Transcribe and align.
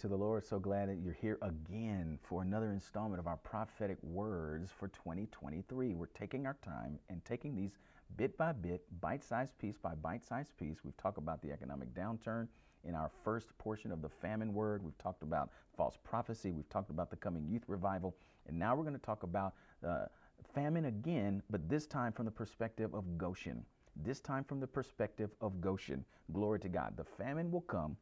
to 0.00 0.08
the 0.08 0.16
Lord. 0.16 0.46
So 0.46 0.58
glad 0.58 0.88
that 0.88 0.96
you're 1.04 1.12
here 1.20 1.38
again 1.42 2.18
for 2.22 2.40
another 2.40 2.72
installment 2.72 3.20
of 3.20 3.26
our 3.26 3.36
prophetic 3.36 3.98
words 4.02 4.70
for 4.70 4.88
2023. 4.88 5.94
We're 5.94 6.06
taking 6.06 6.46
our 6.46 6.56
time 6.64 6.98
and 7.10 7.22
taking 7.26 7.54
these 7.54 7.72
bit 8.16 8.38
by 8.38 8.52
bit, 8.52 8.82
bite 9.02 9.22
sized 9.22 9.58
piece 9.58 9.76
by 9.76 9.94
bite 9.94 10.24
sized 10.24 10.56
piece. 10.56 10.78
We've 10.82 10.96
talked 10.96 11.18
about 11.18 11.42
the 11.42 11.52
economic 11.52 11.92
downturn 11.92 12.48
in 12.84 12.94
our 12.94 13.10
first 13.24 13.56
portion 13.58 13.92
of 13.92 14.00
the 14.00 14.08
famine 14.08 14.54
word. 14.54 14.82
We've 14.82 14.96
talked 14.96 15.22
about 15.22 15.50
false 15.76 15.98
prophecy. 16.02 16.50
We've 16.50 16.68
talked 16.70 16.88
about 16.88 17.10
the 17.10 17.16
coming 17.16 17.46
youth 17.46 17.64
revival. 17.66 18.16
And 18.48 18.58
now 18.58 18.74
we're 18.74 18.84
going 18.84 18.94
to 18.94 19.02
talk 19.02 19.22
about 19.22 19.52
uh, 19.86 20.06
famine 20.54 20.86
again, 20.86 21.42
but 21.50 21.68
this 21.68 21.86
time 21.86 22.12
from 22.12 22.24
the 22.24 22.30
perspective 22.30 22.94
of 22.94 23.18
Goshen. 23.18 23.62
This 23.96 24.20
time 24.20 24.44
from 24.44 24.60
the 24.60 24.66
perspective 24.66 25.28
of 25.42 25.60
Goshen. 25.60 26.06
Glory 26.32 26.58
to 26.60 26.70
God. 26.70 26.96
The 26.96 27.04
famine 27.04 27.50
will 27.50 27.60
come 27.60 27.98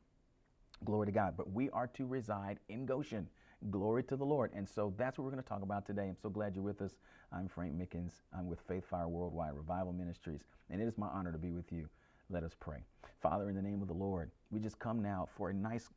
Glory 0.84 1.06
to 1.06 1.12
God. 1.12 1.34
But 1.36 1.52
we 1.52 1.70
are 1.70 1.86
to 1.88 2.06
reside 2.06 2.58
in 2.68 2.86
Goshen. 2.86 3.28
Glory 3.70 4.04
to 4.04 4.16
the 4.16 4.24
Lord. 4.24 4.52
And 4.54 4.68
so 4.68 4.94
that's 4.96 5.18
what 5.18 5.24
we're 5.24 5.32
going 5.32 5.42
to 5.42 5.48
talk 5.48 5.62
about 5.62 5.84
today. 5.86 6.08
I'm 6.08 6.16
so 6.20 6.28
glad 6.28 6.54
you're 6.54 6.64
with 6.64 6.80
us. 6.80 6.92
I'm 7.32 7.48
Frank 7.48 7.74
Mickens. 7.76 8.22
I'm 8.36 8.46
with 8.46 8.60
Faith 8.68 8.84
Fire 8.88 9.08
Worldwide 9.08 9.54
Revival 9.54 9.92
Ministries. 9.92 10.42
And 10.70 10.80
it 10.80 10.86
is 10.86 10.96
my 10.96 11.08
honor 11.08 11.32
to 11.32 11.38
be 11.38 11.50
with 11.50 11.72
you. 11.72 11.88
Let 12.30 12.44
us 12.44 12.52
pray. 12.58 12.84
Father, 13.20 13.48
in 13.48 13.56
the 13.56 13.62
name 13.62 13.82
of 13.82 13.88
the 13.88 13.94
Lord, 13.94 14.30
we 14.50 14.60
just 14.60 14.78
come 14.78 15.02
now 15.02 15.28
for 15.36 15.50
a 15.50 15.54
nice, 15.54 15.88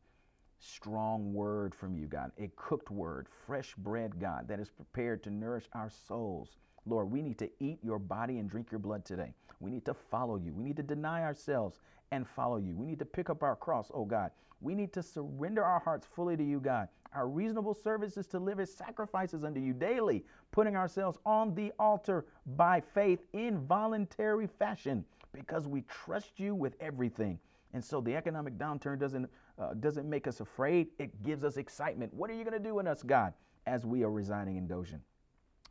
strong 0.60 1.34
word 1.34 1.76
from 1.76 1.96
you, 1.96 2.08
God, 2.08 2.32
a 2.40 2.50
cooked 2.56 2.90
word, 2.90 3.28
fresh 3.46 3.76
bread, 3.76 4.20
God, 4.20 4.48
that 4.48 4.60
is 4.60 4.70
prepared 4.70 5.24
to 5.24 5.30
nourish 5.30 5.66
our 5.74 5.90
souls. 5.90 6.58
Lord, 6.86 7.12
we 7.12 7.22
need 7.22 7.38
to 7.40 7.50
eat 7.60 7.78
your 7.84 8.00
body 8.00 8.40
and 8.40 8.50
drink 8.50 8.72
your 8.72 8.80
blood 8.80 9.06
today. 9.06 9.34
We 9.60 9.70
need 9.70 9.86
to 9.86 9.94
follow 9.94 10.38
you. 10.38 10.54
We 10.54 10.64
need 10.64 10.78
to 10.78 10.84
deny 10.84 11.22
ourselves 11.22 11.80
and 12.12 12.28
follow 12.28 12.58
you. 12.58 12.76
We 12.76 12.86
need 12.86 13.00
to 13.00 13.06
pick 13.06 13.30
up 13.30 13.44
our 13.44 13.56
cross, 13.56 13.92
oh 13.94 14.06
God. 14.06 14.32
We 14.60 14.76
need 14.76 14.94
to 14.94 15.04
surrender 15.04 15.64
our 15.64 15.80
hearts 15.80 16.08
fully 16.16 16.38
to 16.38 16.44
you, 16.44 16.60
God. 16.60 16.88
Our 17.14 17.28
reasonable 17.28 17.74
service 17.74 18.16
is 18.16 18.28
to 18.28 18.40
live 18.40 18.60
as 18.60 18.74
sacrifices 18.74 19.44
unto 19.44 19.60
you 19.60 19.74
daily, 19.74 20.24
putting 20.52 20.76
ourselves 20.76 21.18
on 21.26 21.56
the 21.56 21.74
altar 21.80 22.26
by 22.56 22.82
faith 22.94 23.20
in 23.34 23.60
voluntary 23.66 24.48
fashion 24.48 25.04
because 25.34 25.68
we 25.68 25.82
trust 25.84 26.40
you 26.40 26.56
with 26.56 26.76
everything. 26.80 27.40
And 27.74 27.84
so 27.84 28.02
the 28.02 28.16
economic 28.16 28.58
downturn 28.58 29.00
doesn't 29.00 29.30
uh, 29.60 29.74
doesn't 29.76 30.10
make 30.10 30.28
us 30.28 30.40
afraid. 30.40 30.88
It 30.98 31.22
gives 31.24 31.44
us 31.44 31.58
excitement. 31.58 32.14
What 32.14 32.30
are 32.30 32.34
you 32.34 32.44
going 32.44 32.58
to 32.58 32.60
do 32.60 32.80
in 32.80 32.88
us, 32.88 33.04
God, 33.04 33.34
as 33.68 33.86
we 33.86 34.04
are 34.04 34.10
residing 34.10 34.58
in 34.58 34.66
Goshen? 34.66 35.02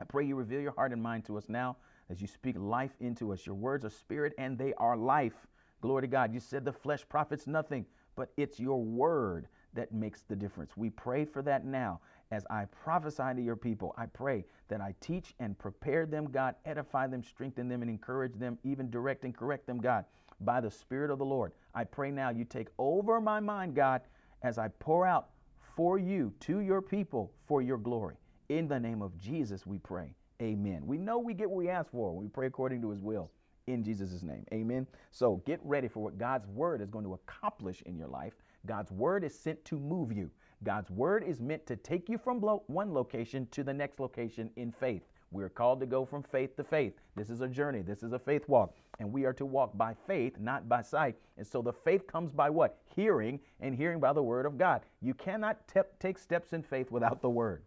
I 0.00 0.04
pray 0.04 0.25
you 0.25 0.36
reveal 0.36 0.60
your 0.60 0.72
heart 0.72 0.92
and 0.92 1.02
mind 1.02 1.25
to 1.27 1.36
us 1.36 1.48
now 1.48 1.77
as 2.08 2.20
you 2.20 2.28
speak 2.28 2.56
life 2.58 2.92
into 3.00 3.32
us. 3.32 3.44
Your 3.47 3.54
words 3.54 3.84
are 3.84 3.91
spirit 3.91 4.32
and 4.38 4.56
they 4.56 4.75
are 4.75 4.97
life. 4.97 5.47
Glory 5.81 6.03
to 6.03 6.09
God. 6.09 6.33
You 6.33 6.41
said 6.41 6.64
the 6.64 6.73
flesh 6.73 7.05
profits 7.09 7.47
nothing, 7.47 7.86
but 8.17 8.33
it's 8.36 8.61
your 8.61 8.83
word 8.83 9.48
that 9.75 9.92
makes 9.92 10.22
the 10.22 10.37
difference. 10.37 10.77
We 10.77 10.91
pray 10.91 11.25
for 11.25 11.42
that 11.42 11.64
now 11.64 12.00
as 12.31 12.45
I 12.50 12.67
prophesy 12.67 13.34
to 13.34 13.42
your 13.42 13.56
people. 13.56 13.95
I 13.97 14.06
pray 14.06 14.45
that 14.69 14.81
I 14.81 14.95
teach 15.00 15.34
and 15.41 15.59
prepare 15.59 16.06
them, 16.06 16.31
God, 16.31 16.55
edify 16.64 17.06
them, 17.06 17.22
strengthen 17.22 17.69
them, 17.69 17.83
and 17.83 17.91
encourage 17.91 18.34
them, 18.34 18.59
even 18.64 18.91
direct 18.91 19.25
and 19.25 19.37
correct 19.37 19.67
them, 19.67 19.78
God, 19.78 20.05
by 20.41 20.61
the 20.61 20.70
Spirit 20.70 21.11
of 21.11 21.19
the 21.19 21.25
Lord. 21.25 21.53
I 21.75 21.84
pray 21.84 22.11
now 22.11 22.31
you 22.31 22.44
take 22.44 22.69
over 22.78 23.20
my 23.20 23.41
mind, 23.41 23.75
God, 23.75 24.03
as 24.42 24.59
I 24.59 24.69
pour 24.69 25.06
out 25.06 25.31
for 25.77 25.98
you 25.98 26.33
to 26.41 26.61
your 26.61 26.83
people 26.83 27.33
for 27.47 27.62
your 27.62 27.78
glory. 27.78 28.17
In 28.48 28.69
the 28.69 28.78
name 28.78 29.03
of 29.03 29.17
Jesus, 29.19 29.67
we 29.67 29.78
pray. 29.78 30.15
Amen. 30.42 30.83
We 30.87 30.98
know 30.98 31.19
we 31.19 31.34
get 31.34 31.48
what 31.48 31.59
we 31.59 31.69
ask 31.69 31.91
for. 31.91 32.15
We 32.15 32.28
pray 32.28 32.47
according 32.47 32.83
to 32.83 32.91
his 32.91 33.00
will 33.00 33.31
in 33.72 33.82
Jesus' 33.84 34.22
name. 34.22 34.44
Amen. 34.52 34.86
So 35.10 35.42
get 35.46 35.60
ready 35.64 35.88
for 35.88 36.02
what 36.02 36.18
God's 36.18 36.46
word 36.48 36.80
is 36.80 36.90
going 36.90 37.04
to 37.04 37.14
accomplish 37.14 37.82
in 37.82 37.97
your 37.97 38.08
life. 38.08 38.34
God's 38.66 38.92
word 38.92 39.25
is 39.25 39.38
sent 39.38 39.64
to 39.66 39.78
move 39.78 40.12
you. 40.12 40.31
God's 40.62 40.91
word 40.91 41.25
is 41.25 41.41
meant 41.41 41.66
to 41.66 41.76
take 41.76 42.09
you 42.09 42.19
from 42.19 42.41
one 42.41 42.92
location 42.92 43.47
to 43.53 43.64
the 43.64 43.72
next 43.72 43.98
location 43.98 44.50
in 44.56 44.70
faith. 44.70 45.03
We're 45.32 45.48
called 45.48 45.80
to 45.80 45.86
go 45.86 46.04
from 46.04 46.22
faith 46.22 46.56
to 46.56 46.64
faith. 46.64 46.94
This 47.16 47.30
is 47.30 47.41
a 47.41 47.48
journey. 47.48 47.82
This 47.82 48.03
is 48.03 48.12
a 48.12 48.19
faith 48.19 48.48
walk. 48.48 48.75
And 48.98 49.12
we 49.12 49.25
are 49.25 49.32
to 49.34 49.47
walk 49.47 49.78
by 49.78 49.94
faith, 50.06 50.38
not 50.38 50.69
by 50.69 50.82
sight. 50.82 51.16
And 51.38 51.47
so 51.47 51.62
the 51.62 51.72
faith 51.72 52.06
comes 52.06 52.32
by 52.32 52.50
what? 52.50 52.78
Hearing, 52.94 53.41
and 53.60 53.75
hearing 53.75 54.00
by 54.00 54.12
the 54.12 54.22
word 54.22 54.44
of 54.44 54.59
God. 54.59 54.82
You 55.00 55.14
cannot 55.14 55.66
te- 55.69 55.80
take 55.98 56.19
steps 56.19 56.53
in 56.53 56.62
faith 56.62 56.91
without 56.91 57.22
the 57.22 57.30
word. 57.30 57.62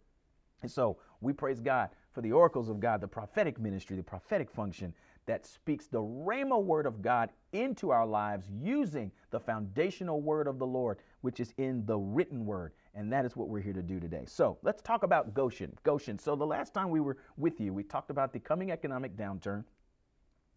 And 0.62 0.70
so 0.70 0.98
we 1.20 1.32
praise 1.32 1.60
God 1.60 1.88
for 2.14 2.20
the 2.22 2.32
oracles 2.32 2.68
of 2.68 2.80
God, 2.80 3.00
the 3.00 3.08
prophetic 3.08 3.58
ministry, 3.58 3.96
the 3.96 4.02
prophetic 4.02 4.50
function 4.50 4.94
that 5.26 5.44
speaks 5.44 5.86
the 5.86 6.00
Rhema 6.00 6.62
word 6.62 6.86
of 6.86 7.02
God 7.02 7.30
into 7.52 7.90
our 7.90 8.06
lives 8.06 8.46
using 8.62 9.10
the 9.30 9.40
foundational 9.40 10.20
word 10.20 10.46
of 10.46 10.58
the 10.58 10.66
Lord, 10.66 10.98
which 11.22 11.40
is 11.40 11.52
in 11.58 11.84
the 11.86 11.98
written 11.98 12.46
word. 12.46 12.72
And 12.94 13.12
that 13.12 13.24
is 13.24 13.34
what 13.34 13.48
we're 13.48 13.60
here 13.60 13.72
to 13.72 13.82
do 13.82 13.98
today. 13.98 14.24
So 14.26 14.58
let's 14.62 14.80
talk 14.82 15.02
about 15.02 15.34
Goshen. 15.34 15.72
Goshen. 15.82 16.18
So 16.18 16.36
the 16.36 16.46
last 16.46 16.72
time 16.72 16.90
we 16.90 17.00
were 17.00 17.16
with 17.36 17.60
you, 17.60 17.72
we 17.72 17.82
talked 17.82 18.10
about 18.10 18.32
the 18.32 18.38
coming 18.38 18.70
economic 18.70 19.16
downturn. 19.16 19.64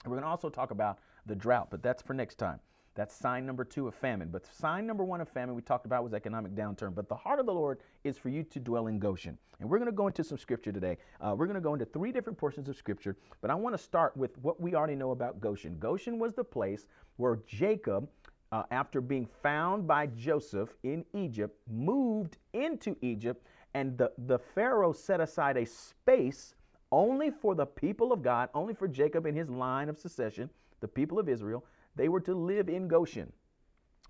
We're 0.05 0.11
going 0.11 0.21
to 0.21 0.27
also 0.27 0.49
talk 0.49 0.71
about 0.71 0.99
the 1.25 1.35
drought, 1.35 1.69
but 1.71 1.81
that's 1.81 2.03
for 2.03 2.13
next 2.13 2.35
time. 2.35 2.59
That's 2.97 3.15
sign 3.15 3.45
number 3.45 3.63
two 3.63 3.87
of 3.87 3.93
famine. 3.93 4.29
But 4.31 4.47
sign 4.47 4.87
number 4.87 5.03
one 5.03 5.21
of 5.21 5.29
famine 5.29 5.53
we 5.53 5.61
talked 5.61 5.85
about 5.85 6.03
was 6.03 6.15
economic 6.15 6.55
downturn. 6.55 6.95
But 6.95 7.07
the 7.07 7.15
heart 7.15 7.39
of 7.39 7.45
the 7.45 7.53
Lord 7.53 7.77
is 8.03 8.17
for 8.17 8.29
you 8.29 8.43
to 8.45 8.59
dwell 8.59 8.87
in 8.87 8.97
Goshen. 8.97 9.37
And 9.59 9.69
we're 9.69 9.77
going 9.77 9.85
to 9.85 9.95
go 9.95 10.07
into 10.07 10.23
some 10.23 10.39
scripture 10.39 10.71
today. 10.71 10.97
Uh, 11.21 11.35
we're 11.37 11.45
going 11.45 11.55
to 11.55 11.61
go 11.61 11.73
into 11.73 11.85
three 11.85 12.11
different 12.11 12.39
portions 12.39 12.67
of 12.67 12.75
scripture. 12.75 13.15
But 13.39 13.51
I 13.51 13.55
want 13.55 13.77
to 13.77 13.77
start 13.77 14.17
with 14.17 14.35
what 14.39 14.59
we 14.59 14.73
already 14.73 14.95
know 14.95 15.11
about 15.11 15.39
Goshen. 15.39 15.77
Goshen 15.77 16.17
was 16.17 16.33
the 16.33 16.43
place 16.43 16.87
where 17.17 17.37
Jacob, 17.45 18.09
uh, 18.51 18.63
after 18.71 18.99
being 18.99 19.27
found 19.43 19.87
by 19.87 20.07
Joseph 20.07 20.69
in 20.81 21.05
Egypt, 21.13 21.55
moved 21.71 22.37
into 22.53 22.97
Egypt. 23.01 23.45
And 23.75 23.95
the, 23.95 24.11
the 24.25 24.39
Pharaoh 24.39 24.91
set 24.91 25.21
aside 25.21 25.55
a 25.55 25.67
space 25.67 26.55
only 26.91 27.29
for 27.29 27.53
the 27.53 27.67
people 27.67 28.11
of 28.11 28.23
God, 28.23 28.49
only 28.55 28.73
for 28.73 28.87
Jacob 28.87 29.27
and 29.27 29.37
his 29.37 29.51
line 29.51 29.87
of 29.87 29.99
succession, 29.99 30.49
the 30.79 30.87
people 30.87 31.19
of 31.19 31.29
Israel 31.29 31.63
they 31.97 32.09
were 32.09 32.21
to 32.21 32.35
live 32.35 32.69
in 32.69 32.87
Goshen. 32.87 33.31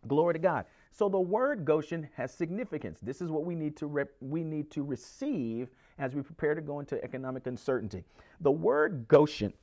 Glory 0.07 0.33
to 0.33 0.39
God. 0.39 0.65
So 0.91 1.09
the 1.09 1.19
word 1.19 1.65
Goshen 1.65 2.07
has 2.15 2.33
significance. 2.33 2.99
This 3.01 3.21
is 3.21 3.29
what 3.29 3.45
we 3.45 3.55
need 3.55 3.75
to 3.77 4.07
we 4.21 4.43
need 4.43 4.69
to 4.71 4.83
receive 4.83 5.69
as 5.97 6.13
we 6.13 6.21
prepare 6.21 6.55
to 6.55 6.61
go 6.61 6.79
into 6.79 7.03
economic 7.03 7.47
uncertainty. 7.47 8.03
The 8.41 8.51
word 8.51 9.07
Goshen 9.07 9.53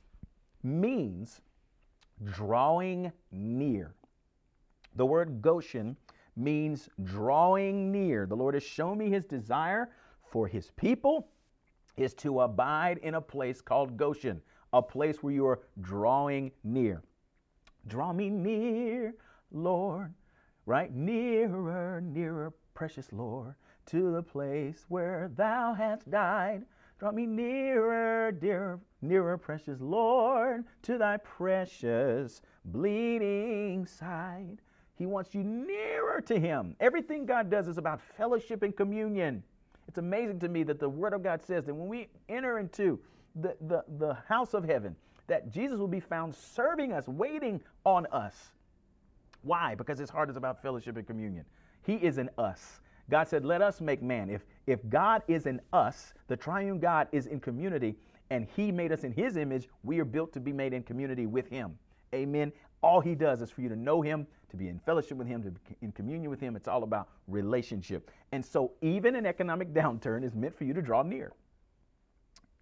means 0.63 1.41
drawing 2.23 3.11
near. 3.31 3.93
The 4.95 5.05
word 5.05 5.41
Goshen 5.41 5.97
means 6.35 6.89
drawing 7.03 7.91
near. 7.91 8.25
The 8.25 8.35
Lord 8.35 8.53
has 8.53 8.63
shown 8.63 8.97
me 8.97 9.09
his 9.09 9.25
desire 9.25 9.89
for 10.29 10.47
his 10.47 10.71
people 10.75 11.27
is 11.97 12.13
to 12.13 12.41
abide 12.41 12.97
in 12.99 13.15
a 13.15 13.21
place 13.21 13.61
called 13.61 13.97
Goshen, 13.97 14.41
a 14.73 14.81
place 14.81 15.23
where 15.23 15.33
you 15.33 15.47
are 15.47 15.61
drawing 15.81 16.51
near. 16.63 17.01
Draw 17.87 18.13
me 18.13 18.29
near, 18.29 19.13
Lord, 19.51 20.13
right 20.65 20.93
nearer, 20.93 22.01
nearer, 22.01 22.53
precious 22.73 23.11
Lord, 23.11 23.55
to 23.87 24.11
the 24.11 24.23
place 24.23 24.85
where 24.89 25.29
thou 25.35 25.73
hast 25.73 26.09
died. 26.09 26.65
Draw 26.97 27.11
me 27.11 27.25
nearer, 27.25 28.31
dear, 28.31 28.79
nearer, 29.01 29.37
precious 29.37 29.79
Lord, 29.79 30.65
to 30.83 30.97
thy 30.97 31.17
precious 31.17 32.41
bleeding 32.65 33.85
side. 33.85 34.61
He 34.95 35.05
wants 35.05 35.35
you 35.35 35.43
nearer 35.43 36.21
to 36.21 36.39
him. 36.39 36.75
Everything 36.79 37.25
God 37.25 37.49
does 37.49 37.67
is 37.67 37.77
about 37.77 38.01
fellowship 38.01 38.63
and 38.63 38.75
communion. 38.75 39.43
It's 39.87 39.97
amazing 39.97 40.39
to 40.39 40.49
me 40.49 40.63
that 40.63 40.79
the 40.79 40.89
Word 40.89 41.13
of 41.13 41.21
God 41.21 41.43
says 41.43 41.65
that 41.65 41.73
when 41.73 41.87
we 41.87 42.07
enter 42.29 42.57
into 42.57 42.99
the, 43.35 43.55
the, 43.61 43.83
the 43.99 44.13
house 44.27 44.53
of 44.53 44.63
heaven, 44.63 44.95
that 45.27 45.51
Jesus 45.51 45.79
will 45.79 45.87
be 45.87 45.99
found 45.99 46.35
serving 46.35 46.93
us, 46.93 47.07
waiting 47.07 47.61
on 47.83 48.05
us. 48.07 48.35
Why? 49.41 49.75
Because 49.75 49.97
his 49.99 50.09
heart 50.09 50.29
is 50.29 50.37
about 50.37 50.61
fellowship 50.61 50.97
and 50.97 51.05
communion. 51.05 51.45
He 51.83 51.95
is 51.95 52.17
in 52.17 52.29
us. 52.37 52.79
God 53.09 53.27
said, 53.27 53.45
Let 53.45 53.61
us 53.61 53.81
make 53.81 54.01
man. 54.01 54.29
If, 54.29 54.45
if 54.65 54.79
God 54.89 55.21
is 55.27 55.45
in 55.45 55.61
us, 55.71 56.13
the 56.27 56.35
triune 56.35 56.79
God 56.79 57.07
is 57.11 57.27
in 57.27 57.39
community, 57.39 57.95
and 58.31 58.47
he 58.55 58.71
made 58.71 58.91
us 58.91 59.03
in 59.03 59.11
his 59.11 59.37
image, 59.37 59.67
we 59.83 59.99
are 59.99 60.05
built 60.05 60.33
to 60.33 60.39
be 60.39 60.51
made 60.51 60.73
in 60.73 60.81
community 60.81 61.27
with 61.27 61.47
him. 61.47 61.77
Amen. 62.13 62.51
All 62.81 63.01
he 63.01 63.13
does 63.13 63.41
is 63.41 63.51
for 63.51 63.61
you 63.61 63.69
to 63.69 63.75
know 63.75 64.01
him, 64.01 64.25
to 64.49 64.57
be 64.57 64.67
in 64.67 64.79
fellowship 64.79 65.17
with 65.17 65.27
him, 65.27 65.43
to 65.43 65.51
be 65.51 65.59
in 65.81 65.91
communion 65.91 66.29
with 66.31 66.39
him. 66.39 66.55
It's 66.55 66.67
all 66.67 66.83
about 66.83 67.09
relationship. 67.27 68.09
And 68.31 68.43
so, 68.43 68.71
even 68.81 69.15
an 69.15 69.25
economic 69.27 69.73
downturn 69.73 70.23
is 70.23 70.33
meant 70.33 70.57
for 70.57 70.63
you 70.63 70.73
to 70.73 70.81
draw 70.81 71.03
near 71.03 71.33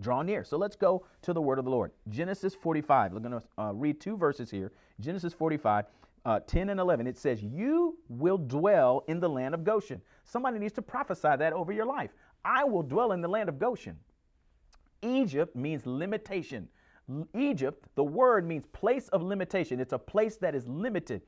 draw 0.04 0.22
near. 0.22 0.44
So 0.44 0.58
let's 0.58 0.76
go 0.76 1.06
to 1.24 1.34
the 1.34 1.42
word 1.42 1.58
of 1.58 1.66
the 1.66 1.72
Lord. 1.72 1.92
Genesis 2.10 2.54
45. 2.54 3.14
We're 3.14 3.20
going 3.20 3.40
to 3.40 3.44
uh, 3.58 3.72
read 3.74 4.00
two 4.00 4.18
verses 4.18 4.52
here. 4.52 4.72
Genesis 5.00 5.34
45, 5.34 5.86
uh, 6.26 6.40
10 6.42 6.70
and 6.70 6.80
11. 6.80 7.08
It 7.08 7.18
says, 7.18 7.42
You 7.42 7.98
will 8.10 8.38
dwell 8.38 9.04
in 9.08 9.20
the 9.20 9.30
land 9.30 9.54
of 9.54 9.64
Goshen. 9.64 10.02
Somebody 10.26 10.60
needs 10.60 10.74
to 10.74 10.82
prophesy 10.82 11.36
that 11.38 11.54
over 11.54 11.72
your 11.72 11.86
life. 11.86 12.12
I 12.46 12.64
will 12.64 12.84
dwell 12.84 13.14
in 13.14 13.22
the 13.22 13.28
land 13.28 13.50
of 13.50 13.58
Goshen. 13.58 13.98
Egypt 15.02 15.56
means 15.56 15.86
limitation. 15.86 16.68
Egypt, 17.34 17.88
the 17.96 18.04
word 18.04 18.48
means 18.48 18.66
place 18.72 19.10
of 19.10 19.22
limitation. 19.22 19.80
It's 19.80 19.94
a 19.94 20.00
place 20.00 20.38
that 20.38 20.56
is 20.56 20.68
limited. 20.68 21.22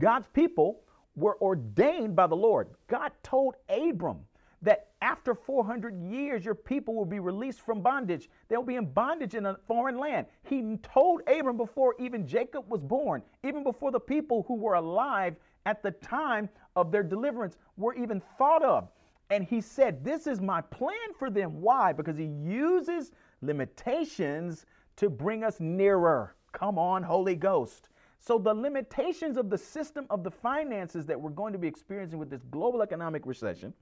God's 0.00 0.26
people 0.32 0.80
were 1.14 1.40
ordained 1.40 2.16
by 2.16 2.26
the 2.26 2.36
Lord. 2.36 2.68
God 2.88 3.12
told 3.22 3.56
Abram 3.68 4.20
that 4.62 4.88
after 5.02 5.34
400 5.34 6.00
years, 6.00 6.44
your 6.44 6.54
people 6.54 6.94
will 6.94 7.04
be 7.04 7.18
released 7.18 7.60
from 7.60 7.82
bondage. 7.82 8.30
They'll 8.48 8.62
be 8.62 8.76
in 8.76 8.86
bondage 8.86 9.34
in 9.34 9.46
a 9.46 9.58
foreign 9.66 9.98
land. 9.98 10.26
He 10.44 10.76
told 10.78 11.22
Abram 11.26 11.56
before 11.56 11.96
even 11.98 12.26
Jacob 12.26 12.70
was 12.70 12.80
born, 12.80 13.22
even 13.42 13.64
before 13.64 13.90
the 13.90 14.00
people 14.00 14.44
who 14.46 14.54
were 14.54 14.74
alive 14.74 15.34
at 15.66 15.82
the 15.82 15.90
time 15.90 16.48
of 16.76 16.92
their 16.92 17.02
deliverance 17.02 17.56
were 17.76 17.94
even 17.94 18.22
thought 18.38 18.64
of. 18.64 18.88
And 19.28 19.44
he 19.44 19.60
said, 19.60 20.04
This 20.04 20.26
is 20.26 20.40
my 20.40 20.60
plan 20.60 21.14
for 21.18 21.30
them. 21.30 21.60
Why? 21.60 21.92
Because 21.92 22.16
he 22.16 22.26
uses 22.26 23.10
limitations 23.40 24.66
to 24.96 25.10
bring 25.10 25.42
us 25.42 25.58
nearer. 25.58 26.36
Come 26.52 26.78
on, 26.78 27.02
Holy 27.02 27.34
Ghost. 27.34 27.88
So, 28.18 28.38
the 28.38 28.54
limitations 28.54 29.36
of 29.36 29.50
the 29.50 29.58
system 29.58 30.06
of 30.10 30.22
the 30.22 30.30
finances 30.30 31.06
that 31.06 31.20
we're 31.20 31.30
going 31.30 31.52
to 31.54 31.58
be 31.58 31.66
experiencing 31.66 32.20
with 32.20 32.30
this 32.30 32.44
global 32.52 32.82
economic 32.82 33.26
recession, 33.26 33.74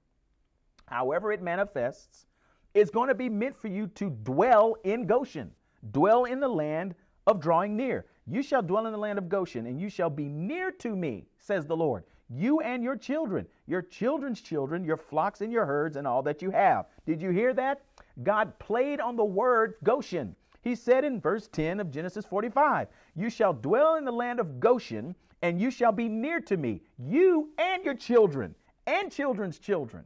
however 0.90 1.32
it 1.32 1.40
manifests, 1.40 2.26
is 2.74 2.90
going 2.90 3.08
to 3.08 3.14
be 3.14 3.28
meant 3.28 3.56
for 3.56 3.68
you 3.68 3.86
to 3.86 4.10
dwell 4.10 4.76
in 4.84 5.06
Goshen, 5.06 5.50
dwell 5.92 6.24
in 6.24 6.40
the 6.40 6.48
land 6.48 6.94
of 7.26 7.40
drawing 7.40 7.76
near. 7.76 8.06
You 8.26 8.42
shall 8.42 8.62
dwell 8.62 8.86
in 8.86 8.92
the 8.92 8.98
land 8.98 9.18
of 9.18 9.28
Goshen, 9.28 9.66
and 9.66 9.80
you 9.80 9.88
shall 9.88 10.10
be 10.10 10.28
near 10.28 10.70
to 10.72 10.94
me, 10.94 11.26
says 11.38 11.66
the 11.66 11.76
Lord 11.76 12.04
you 12.32 12.60
and 12.60 12.84
your 12.84 12.96
children, 12.96 13.44
your 13.66 13.82
children's 13.82 14.40
children, 14.40 14.84
your 14.84 14.96
flocks 14.96 15.40
and 15.40 15.52
your 15.52 15.66
herds, 15.66 15.96
and 15.96 16.06
all 16.06 16.22
that 16.22 16.40
you 16.40 16.50
have. 16.50 16.86
Did 17.04 17.20
you 17.20 17.30
hear 17.30 17.52
that? 17.54 17.82
God 18.22 18.56
played 18.60 19.00
on 19.00 19.16
the 19.16 19.24
word 19.24 19.74
Goshen. 19.82 20.36
He 20.62 20.76
said 20.76 21.04
in 21.04 21.20
verse 21.20 21.48
10 21.48 21.80
of 21.80 21.90
Genesis 21.90 22.24
45, 22.24 22.86
You 23.16 23.30
shall 23.30 23.52
dwell 23.52 23.96
in 23.96 24.04
the 24.04 24.12
land 24.12 24.38
of 24.38 24.60
Goshen, 24.60 25.16
and 25.42 25.60
you 25.60 25.70
shall 25.70 25.90
be 25.90 26.08
near 26.08 26.40
to 26.42 26.56
me, 26.56 26.82
you 26.98 27.50
and 27.58 27.84
your 27.84 27.94
children, 27.94 28.54
and 28.86 29.10
children's 29.10 29.58
children. 29.58 30.04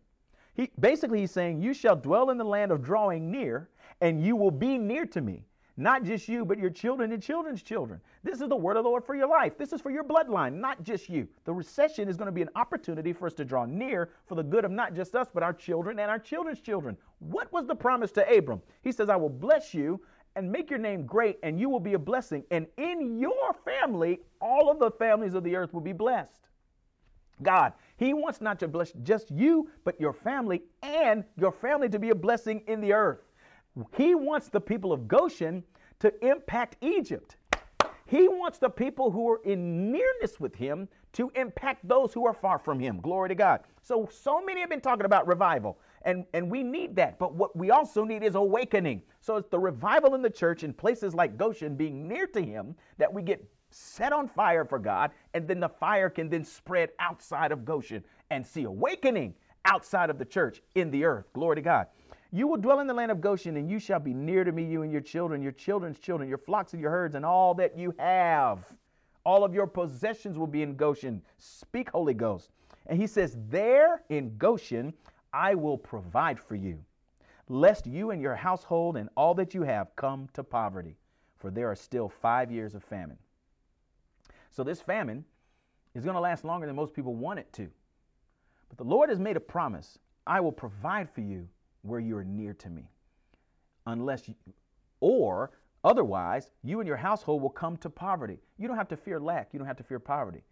He, 0.55 0.71
basically, 0.79 1.21
he's 1.21 1.33
saying, 1.33 1.61
You 1.61 1.75
shall 1.75 1.97
dwell 1.97 2.31
in 2.31 2.39
the 2.39 2.45
land 2.45 2.73
of 2.73 2.83
drawing 2.83 3.31
near, 3.31 3.69
and 4.01 4.25
you 4.25 4.37
will 4.37 4.51
be 4.51 4.79
near 4.79 5.05
to 5.07 5.21
me. 5.21 5.45
Not 5.77 6.05
just 6.05 6.29
you, 6.29 6.45
but 6.45 6.59
your 6.59 6.71
children 6.71 7.11
and 7.11 7.21
children's 7.21 7.61
children. 7.61 8.01
This 8.23 8.41
is 8.41 8.49
the 8.49 8.57
word 8.57 8.77
of 8.77 8.85
the 8.85 8.89
Lord 8.89 9.05
for 9.05 9.17
your 9.17 9.27
life. 9.27 9.59
This 9.59 9.73
is 9.73 9.81
for 9.81 9.91
your 9.91 10.05
bloodline, 10.05 10.55
not 10.55 10.85
just 10.85 11.09
you. 11.09 11.27
The 11.45 11.53
recession 11.53 12.09
is 12.09 12.17
going 12.17 12.27
to 12.27 12.33
be 12.33 12.43
an 12.43 12.51
opportunity 12.55 13.13
for 13.13 13.27
us 13.27 13.35
to 13.35 13.45
draw 13.45 13.65
near 13.65 14.11
for 14.27 14.37
the 14.37 14.43
good 14.45 14.65
of 14.65 14.71
not 14.71 14.95
just 14.95 15.17
us, 15.17 15.27
but 15.35 15.43
our 15.43 15.53
children 15.53 15.99
and 15.99 16.09
our 16.09 16.19
children's 16.21 16.61
children. 16.61 16.97
What 17.19 17.53
was 17.53 17.67
the 17.67 17.75
promise 17.75 18.13
to 18.13 18.33
Abram? 18.33 18.63
He 18.83 18.93
says, 18.93 19.09
I 19.09 19.17
will 19.17 19.29
bless 19.29 19.75
you 19.75 20.01
and 20.37 20.51
make 20.51 20.71
your 20.71 20.79
name 20.79 21.07
great, 21.07 21.41
and 21.43 21.59
you 21.59 21.69
will 21.69 21.81
be 21.81 21.95
a 21.95 21.99
blessing. 21.99 22.45
And 22.53 22.69
in 22.77 23.19
your 23.19 23.53
family, 23.65 24.21
all 24.41 24.71
of 24.71 24.79
the 24.79 24.93
families 24.93 25.35
of 25.35 25.43
the 25.43 25.57
earth 25.57 25.75
will 25.75 25.81
be 25.81 25.93
blessed. 25.93 26.49
God, 27.43 27.73
He 27.97 28.15
wants 28.15 28.41
not 28.41 28.59
to 28.61 28.69
bless 28.69 28.93
just 29.03 29.31
you, 29.31 29.71
but 29.85 30.01
your 30.01 30.13
family 30.13 30.63
and 30.83 31.25
your 31.37 31.53
family 31.53 31.89
to 31.89 31.99
be 31.99 32.11
a 32.11 32.15
blessing 32.15 32.63
in 32.67 32.81
the 32.81 32.93
earth. 32.93 33.21
He 33.97 34.15
wants 34.15 34.49
the 34.49 34.61
people 34.61 34.93
of 34.93 35.09
Goshen 35.09 35.65
to 36.01 36.13
impact 36.25 36.77
Egypt. 36.81 37.37
He 38.07 38.29
wants 38.29 38.59
the 38.59 38.69
people 38.69 39.11
who 39.11 39.31
are 39.31 39.41
in 39.45 39.91
nearness 39.91 40.39
with 40.39 40.55
him 40.55 40.89
to 41.15 41.33
impact 41.35 41.89
those 41.89 42.13
who 42.13 42.27
are 42.27 42.35
far 42.35 42.59
from 42.59 42.79
him. 42.79 43.01
Glory 43.01 43.31
to 43.31 43.35
God. 43.35 43.61
So, 43.83 44.09
so 44.13 44.43
many 44.43 44.61
have 44.61 44.69
been 44.69 44.81
talking 44.81 45.07
about 45.07 45.27
revival, 45.27 45.79
and, 46.03 46.27
and 46.35 46.51
we 46.51 46.63
need 46.63 46.97
that. 46.97 47.19
But 47.19 47.35
what 47.35 47.57
we 47.57 47.71
also 47.71 48.05
need 48.05 48.23
is 48.23 48.35
awakening. 48.35 49.03
So, 49.21 49.37
it's 49.37 49.49
the 49.49 49.59
revival 49.59 50.15
in 50.15 50.23
the 50.23 50.31
church 50.31 50.65
in 50.65 50.75
places 50.75 51.15
like 51.15 51.39
Goshen 51.39 51.77
being 51.77 52.07
near 52.07 52.27
to 52.29 52.43
him 52.43 52.75
that 52.99 53.13
we 53.13 53.23
get 53.23 53.43
set 53.75 54.13
on 54.13 54.29
fire 54.29 54.65
for 54.65 54.79
God, 54.79 55.11
and 55.35 55.49
then 55.49 55.59
the 55.59 55.69
fire 55.69 56.09
can 56.09 56.29
then 56.29 56.45
spread 56.45 56.91
outside 57.01 57.51
of 57.51 57.65
Goshen 57.65 58.05
and 58.31 58.47
see 58.47 58.65
awakening 58.65 59.35
outside 59.65 60.11
of 60.11 60.19
the 60.19 60.25
church 60.25 60.63
in 60.75 60.91
the 60.91 61.05
earth. 61.05 61.27
Glory 61.33 61.57
to 61.57 61.63
God. 61.63 61.89
You 62.31 62.47
will 62.47 62.57
dwell 62.57 62.81
in 62.81 62.87
the 62.87 62.95
land 62.95 63.11
of 63.11 63.21
Goshen, 63.21 63.57
and 63.57 63.69
you 63.69 63.79
shall 63.79 64.01
be 64.01 64.15
near 64.15 64.45
to 64.45 64.53
me, 64.53 64.65
you 64.65 64.83
and 64.83 64.93
your 64.93 65.01
children, 65.01 65.43
your 65.43 65.53
children's 65.53 65.99
children, 65.99 66.29
your 66.29 66.39
flocks 66.39 66.73
and 66.73 66.83
your 66.83 66.91
herds, 66.91 67.15
and 67.15 67.25
all 67.25 67.55
that 67.55 67.77
you 67.77 67.95
have. 67.99 68.65
All 69.25 69.45
of 69.45 69.55
your 69.55 69.67
possessions 69.67 70.39
will 70.39 70.47
be 70.47 70.63
in 70.63 70.77
Goshen. 70.77 71.23
Speak, 71.39 71.91
Holy 71.91 72.15
Ghost. 72.15 72.51
And 72.87 73.01
he 73.01 73.07
says, 73.07 73.37
There 73.49 74.03
in 74.09 74.37
Goshen, 74.37 74.93
I 75.33 75.55
will 75.55 75.79
provide 75.79 76.39
for 76.39 76.55
you, 76.55 76.79
lest 77.49 77.87
you 77.87 78.11
and 78.11 78.21
your 78.21 78.37
household 78.37 78.97
and 78.97 79.09
all 79.17 79.35
that 79.35 79.55
you 79.55 79.63
have 79.63 79.95
come 79.97 80.29
to 80.35 80.45
poverty, 80.45 80.97
for 81.39 81.51
there 81.51 81.71
are 81.71 81.77
still 81.77 82.09
five 82.09 82.53
years 82.53 82.75
of 82.75 82.85
famine. 82.85 83.19
So 84.55 84.63
this 84.63 84.81
famine 84.81 85.25
is 85.95 86.05
going 86.05 86.15
to 86.15 86.21
last 86.21 86.45
longer 86.45 86.67
than 86.67 86.77
most 86.77 86.95
people 86.95 87.15
want 87.15 87.41
it 87.41 87.53
to. 87.55 87.69
But 88.69 88.79
the 88.79 88.85
Lord 88.85 89.11
has 89.11 89.19
made 89.19 89.37
a 89.37 89.41
promise 89.41 89.99
I 90.27 90.41
will 90.41 90.53
provide 90.53 91.11
for 91.11 91.21
you 91.21 91.49
where 91.83 91.99
you 92.01 92.17
are 92.17 92.25
near 92.25 92.55
to 92.55 92.71
me. 92.71 92.89
Unless 93.87 94.29
you, 94.29 94.35
or 95.01 95.51
otherwise, 95.83 96.51
you 96.63 96.81
and 96.81 96.87
your 96.87 96.97
household 96.97 97.43
will 97.43 97.51
come 97.51 97.77
to 97.79 97.91
poverty. 97.91 98.39
You 98.57 98.69
don't 98.69 98.77
have 98.77 98.89
to 98.89 98.97
fear 98.97 99.19
lack, 99.19 99.53
you 99.53 99.59
don't 99.59 99.67
have 99.67 99.77
to 99.77 99.83
fear 99.83 99.99
poverty. 99.99 100.45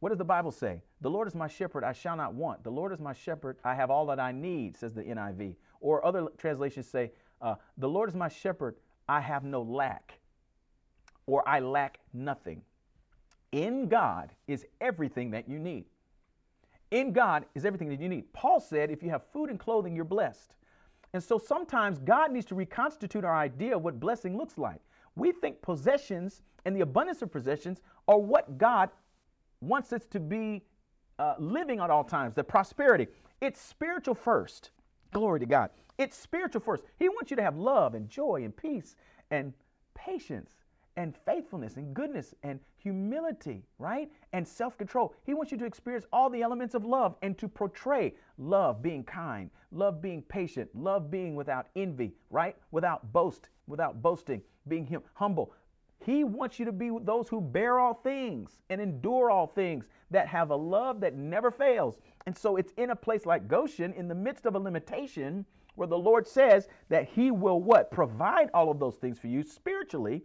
What 0.00 0.10
does 0.10 0.18
the 0.18 0.24
Bible 0.24 0.52
say? 0.52 0.82
The 1.00 1.10
Lord 1.10 1.26
is 1.26 1.34
my 1.34 1.48
shepherd, 1.48 1.84
I 1.84 1.92
shall 1.92 2.16
not 2.16 2.34
want. 2.34 2.62
The 2.62 2.70
Lord 2.70 2.92
is 2.92 3.00
my 3.00 3.14
shepherd, 3.14 3.56
I 3.64 3.74
have 3.74 3.90
all 3.90 4.06
that 4.06 4.20
I 4.20 4.32
need, 4.32 4.76
says 4.76 4.92
the 4.92 5.02
NIV. 5.02 5.56
Or 5.80 6.04
other 6.04 6.26
translations 6.36 6.86
say, 6.86 7.12
uh, 7.40 7.54
The 7.78 7.88
Lord 7.88 8.10
is 8.10 8.14
my 8.14 8.28
shepherd, 8.28 8.76
I 9.08 9.20
have 9.20 9.42
no 9.42 9.62
lack, 9.62 10.18
or 11.26 11.48
I 11.48 11.60
lack 11.60 11.98
nothing. 12.12 12.62
In 13.52 13.88
God 13.88 14.30
is 14.48 14.66
everything 14.80 15.30
that 15.30 15.48
you 15.48 15.58
need. 15.58 15.84
In 16.90 17.12
God 17.12 17.46
is 17.54 17.64
everything 17.64 17.88
that 17.90 18.00
you 18.00 18.08
need. 18.08 18.32
Paul 18.32 18.60
said, 18.60 18.90
if 18.90 19.02
you 19.02 19.10
have 19.10 19.22
food 19.32 19.50
and 19.50 19.58
clothing, 19.58 19.94
you're 19.94 20.04
blessed. 20.04 20.56
And 21.14 21.22
so 21.22 21.38
sometimes 21.38 21.98
God 21.98 22.32
needs 22.32 22.46
to 22.46 22.54
reconstitute 22.54 23.24
our 23.24 23.36
idea 23.36 23.76
of 23.76 23.82
what 23.82 24.00
blessing 24.00 24.36
looks 24.36 24.56
like. 24.56 24.80
We 25.14 25.32
think 25.32 25.60
possessions 25.60 26.42
and 26.64 26.74
the 26.74 26.80
abundance 26.80 27.22
of 27.22 27.30
possessions 27.30 27.80
are 28.08 28.18
what 28.18 28.56
God 28.56 28.90
wants 29.60 29.92
us 29.92 30.04
to 30.06 30.20
be 30.20 30.62
uh, 31.18 31.34
living 31.38 31.80
at 31.80 31.90
all 31.90 32.04
times, 32.04 32.34
the 32.34 32.44
prosperity. 32.44 33.08
It's 33.40 33.60
spiritual 33.60 34.14
first. 34.14 34.70
Glory 35.12 35.40
to 35.40 35.46
God. 35.46 35.70
It's 35.98 36.16
spiritual 36.16 36.62
first. 36.62 36.84
He 36.98 37.08
wants 37.08 37.30
you 37.30 37.36
to 37.36 37.42
have 37.42 37.56
love 37.56 37.94
and 37.94 38.08
joy 38.08 38.42
and 38.44 38.56
peace 38.56 38.96
and 39.30 39.52
patience 39.94 40.56
and 40.96 41.16
faithfulness 41.24 41.76
and 41.76 41.94
goodness 41.94 42.34
and 42.42 42.60
humility, 42.76 43.62
right? 43.78 44.10
And 44.32 44.46
self 44.46 44.76
control. 44.76 45.14
He 45.24 45.34
wants 45.34 45.52
you 45.52 45.58
to 45.58 45.64
experience 45.64 46.06
all 46.12 46.30
the 46.30 46.42
elements 46.42 46.74
of 46.74 46.84
love 46.84 47.16
and 47.22 47.36
to 47.38 47.48
portray 47.48 48.14
love 48.38 48.82
being 48.82 49.04
kind, 49.04 49.50
love 49.70 50.02
being 50.02 50.22
patient, 50.22 50.68
love 50.74 51.10
being 51.10 51.34
without 51.34 51.68
envy, 51.76 52.12
right? 52.30 52.56
Without 52.70 53.12
boast, 53.12 53.48
without 53.66 54.02
boasting, 54.02 54.42
being 54.68 54.86
hum- 54.86 55.02
humble. 55.14 55.54
He 56.04 56.24
wants 56.24 56.58
you 56.58 56.64
to 56.64 56.72
be 56.72 56.90
those 57.02 57.28
who 57.28 57.40
bear 57.40 57.78
all 57.78 57.94
things 57.94 58.60
and 58.70 58.80
endure 58.80 59.30
all 59.30 59.46
things, 59.46 59.86
that 60.12 60.28
have 60.28 60.50
a 60.50 60.56
love 60.56 61.00
that 61.00 61.16
never 61.16 61.50
fails. 61.50 61.98
And 62.26 62.36
so 62.36 62.56
it's 62.56 62.72
in 62.76 62.90
a 62.90 62.96
place 62.96 63.26
like 63.26 63.48
Goshen, 63.48 63.92
in 63.94 64.08
the 64.08 64.14
midst 64.14 64.46
of 64.46 64.54
a 64.54 64.58
limitation, 64.58 65.44
where 65.74 65.88
the 65.88 65.98
Lord 65.98 66.26
says 66.26 66.68
that 66.90 67.08
He 67.08 67.30
will 67.30 67.60
what? 67.60 67.90
Provide 67.90 68.50
all 68.54 68.70
of 68.70 68.78
those 68.78 68.96
things 68.96 69.18
for 69.18 69.26
you 69.26 69.42
spiritually 69.42 70.22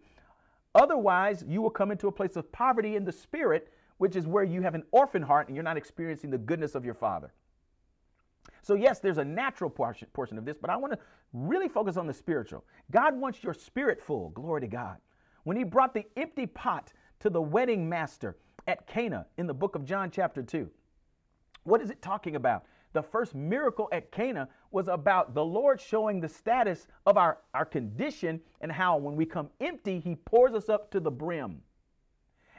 Otherwise, 0.77 1.43
you 1.47 1.59
will 1.59 1.71
come 1.71 1.89
into 1.89 2.07
a 2.07 2.11
place 2.11 2.35
of 2.35 2.51
poverty 2.51 2.95
in 2.95 3.03
the 3.03 3.11
spirit, 3.11 3.73
which 3.97 4.15
is 4.15 4.27
where 4.27 4.43
you 4.43 4.61
have 4.61 4.75
an 4.75 4.83
orphan 4.91 5.23
heart 5.23 5.47
and 5.47 5.55
you're 5.55 5.63
not 5.63 5.75
experiencing 5.75 6.29
the 6.29 6.37
goodness 6.37 6.75
of 6.75 6.85
your 6.85 6.93
father. 6.93 7.33
So, 8.61 8.75
yes, 8.75 8.99
there's 8.99 9.17
a 9.17 9.25
natural 9.25 9.71
portion, 9.71 10.07
portion 10.13 10.37
of 10.37 10.45
this, 10.45 10.55
but 10.59 10.69
I 10.69 10.77
want 10.77 10.93
to 10.93 10.99
really 11.33 11.67
focus 11.67 11.97
on 11.97 12.05
the 12.05 12.13
spiritual. 12.13 12.63
God 12.91 13.19
wants 13.19 13.43
your 13.43 13.55
spirit 13.55 13.99
full. 13.99 14.29
Glory 14.29 14.61
to 14.61 14.67
God. 14.67 14.97
When 15.45 15.57
he 15.57 15.63
brought 15.63 15.95
the 15.95 16.05
empty 16.15 16.45
pot 16.45 16.93
to 17.21 17.31
the 17.31 17.41
wedding 17.41 17.89
master 17.89 18.37
at 18.67 18.85
Cana 18.85 19.25
in 19.37 19.47
the 19.47 19.53
book 19.55 19.73
of 19.73 19.83
John, 19.83 20.11
chapter 20.11 20.43
2, 20.43 20.69
what 21.63 21.81
is 21.81 21.89
it 21.89 22.03
talking 22.03 22.35
about? 22.35 22.65
The 22.93 23.01
first 23.01 23.35
miracle 23.35 23.89
at 23.91 24.11
Cana 24.11 24.47
was 24.71 24.87
about 24.87 25.33
the 25.33 25.43
Lord 25.43 25.79
showing 25.79 26.19
the 26.19 26.29
status 26.29 26.87
of 27.05 27.17
our, 27.17 27.39
our 27.53 27.65
condition 27.65 28.39
and 28.61 28.71
how 28.71 28.97
when 28.97 29.15
we 29.15 29.25
come 29.25 29.49
empty, 29.59 29.99
He 29.99 30.15
pours 30.15 30.53
us 30.53 30.69
up 30.69 30.91
to 30.91 30.99
the 30.99 31.11
brim. 31.11 31.61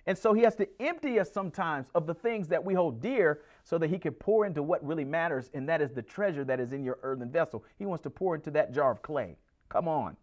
And 0.06 0.16
so 0.16 0.32
He 0.32 0.42
has 0.42 0.54
to 0.56 0.68
empty 0.80 1.18
us 1.20 1.32
sometimes 1.32 1.88
of 1.94 2.06
the 2.06 2.14
things 2.14 2.48
that 2.48 2.64
we 2.64 2.74
hold 2.74 3.00
dear 3.00 3.40
so 3.64 3.78
that 3.78 3.90
He 3.90 3.98
can 3.98 4.12
pour 4.12 4.46
into 4.46 4.62
what 4.62 4.84
really 4.86 5.04
matters, 5.04 5.50
and 5.54 5.68
that 5.68 5.82
is 5.82 5.92
the 5.92 6.02
treasure 6.02 6.44
that 6.44 6.60
is 6.60 6.72
in 6.72 6.84
your 6.84 6.98
earthen 7.02 7.30
vessel. 7.30 7.64
He 7.78 7.86
wants 7.86 8.02
to 8.04 8.10
pour 8.10 8.34
into 8.34 8.50
that 8.52 8.72
jar 8.72 8.90
of 8.90 9.02
clay. 9.02 9.36
Come 9.68 9.88
on. 9.88 10.16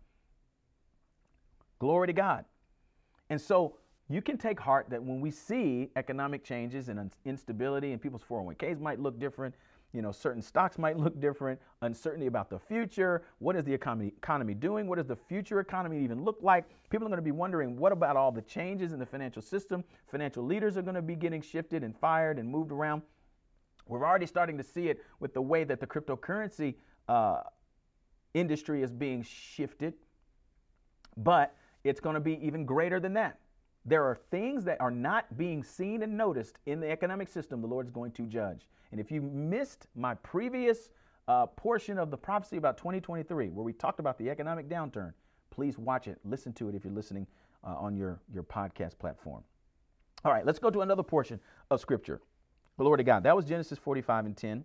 Glory 1.80 2.08
to 2.08 2.14
God. 2.14 2.46
And 3.30 3.40
so 3.40 3.78
you 4.08 4.22
can 4.22 4.38
take 4.38 4.60
heart 4.60 4.88
that 4.90 5.04
when 5.04 5.20
we 5.20 5.32
see 5.32 5.90
economic 5.96 6.44
changes 6.44 6.90
and 6.90 7.12
instability 7.26 7.92
and 7.92 8.02
people's 8.02 8.24
401ks 8.24 8.80
might 8.80 9.00
look 9.00 9.20
different, 9.20 9.56
You 9.96 10.02
know, 10.02 10.12
certain 10.12 10.42
stocks 10.42 10.78
might 10.78 10.98
look 10.98 11.22
different, 11.22 11.60
uncertainty 11.82 12.26
about 12.26 12.50
the 12.50 12.60
future. 12.60 13.24
What 13.40 13.56
is 13.56 13.64
the 13.64 13.74
economy, 13.74 14.08
economy 14.18 14.54
doing? 14.54 14.88
What 14.88 14.98
does 14.98 15.08
the 15.08 15.16
future 15.16 15.62
economy 15.62 16.04
even 16.04 16.22
look 16.24 16.40
like? 16.42 16.66
People 16.90 17.08
are 17.08 17.10
going 17.10 17.18
to 17.18 17.24
be 17.24 17.32
wondering 17.32 17.78
what 17.78 17.94
about 17.94 18.18
all 18.18 18.32
the 18.32 18.42
changes 18.42 18.92
in 18.92 19.00
the 19.00 19.06
financial 19.06 19.42
system? 19.42 19.86
Financial 20.12 20.44
leaders 20.44 20.76
are 20.76 20.82
going 20.82 20.96
to 20.96 21.02
be 21.02 21.16
getting 21.16 21.42
shifted 21.42 21.82
and 21.82 21.98
fired 21.98 22.38
and 22.40 22.50
moved 22.50 22.74
around. 22.74 23.04
We're 23.88 24.06
already 24.06 24.26
starting 24.26 24.58
to 24.58 24.64
see 24.64 24.90
it 24.90 25.02
with 25.22 25.34
the 25.34 25.42
way 25.42 25.64
that 25.64 25.80
the 25.80 25.88
cryptocurrency 25.88 26.76
uh, 27.08 27.42
industry 28.34 28.84
is 28.84 28.92
being 28.92 29.24
shifted, 29.24 29.94
but 31.16 31.56
it's 31.86 32.02
going 32.02 32.16
to 32.16 32.20
be 32.20 32.46
even 32.46 32.66
greater 32.66 33.00
than 33.00 33.14
that. 33.14 33.40
There 33.86 34.04
are 34.04 34.16
things 34.16 34.66
that 34.66 34.82
are 34.82 34.92
not 34.92 35.38
being 35.38 35.64
seen 35.64 36.02
and 36.02 36.18
noticed 36.18 36.58
in 36.66 36.82
the 36.82 36.90
economic 36.90 37.30
system 37.30 37.62
the 37.62 37.68
Lord's 37.68 37.92
going 37.92 38.12
to 38.14 38.24
judge. 38.24 38.68
And 38.96 39.02
if 39.02 39.12
you 39.12 39.22
missed 39.22 39.88
my 39.94 40.14
previous 40.14 40.90
uh, 41.28 41.48
portion 41.48 41.98
of 41.98 42.12
the 42.12 42.16
prophecy 42.18 42.56
about 42.56 42.78
2023, 42.78 43.50
where 43.50 43.66
we 43.66 43.74
talked 43.74 44.00
about 44.00 44.18
the 44.18 44.30
economic 44.30 44.70
downturn, 44.70 45.12
please 45.50 45.78
watch 45.78 46.08
it. 46.08 46.18
Listen 46.24 46.54
to 46.54 46.70
it 46.70 46.76
if 46.76 46.86
you're 46.86 46.94
listening 46.94 47.28
uh, 47.66 47.76
on 47.76 47.98
your, 47.98 48.22
your 48.34 48.44
podcast 48.44 48.98
platform. 48.98 49.44
All 50.24 50.32
right, 50.32 50.46
let's 50.46 50.60
go 50.60 50.70
to 50.70 50.80
another 50.80 51.04
portion 51.04 51.42
of 51.72 51.82
Scripture. 51.82 52.22
Glory 52.78 53.00
to 53.00 53.04
God. 53.04 53.24
That 53.24 53.36
was 53.36 53.44
Genesis 53.44 53.78
45 53.78 54.28
and 54.28 54.38
10. 54.38 54.64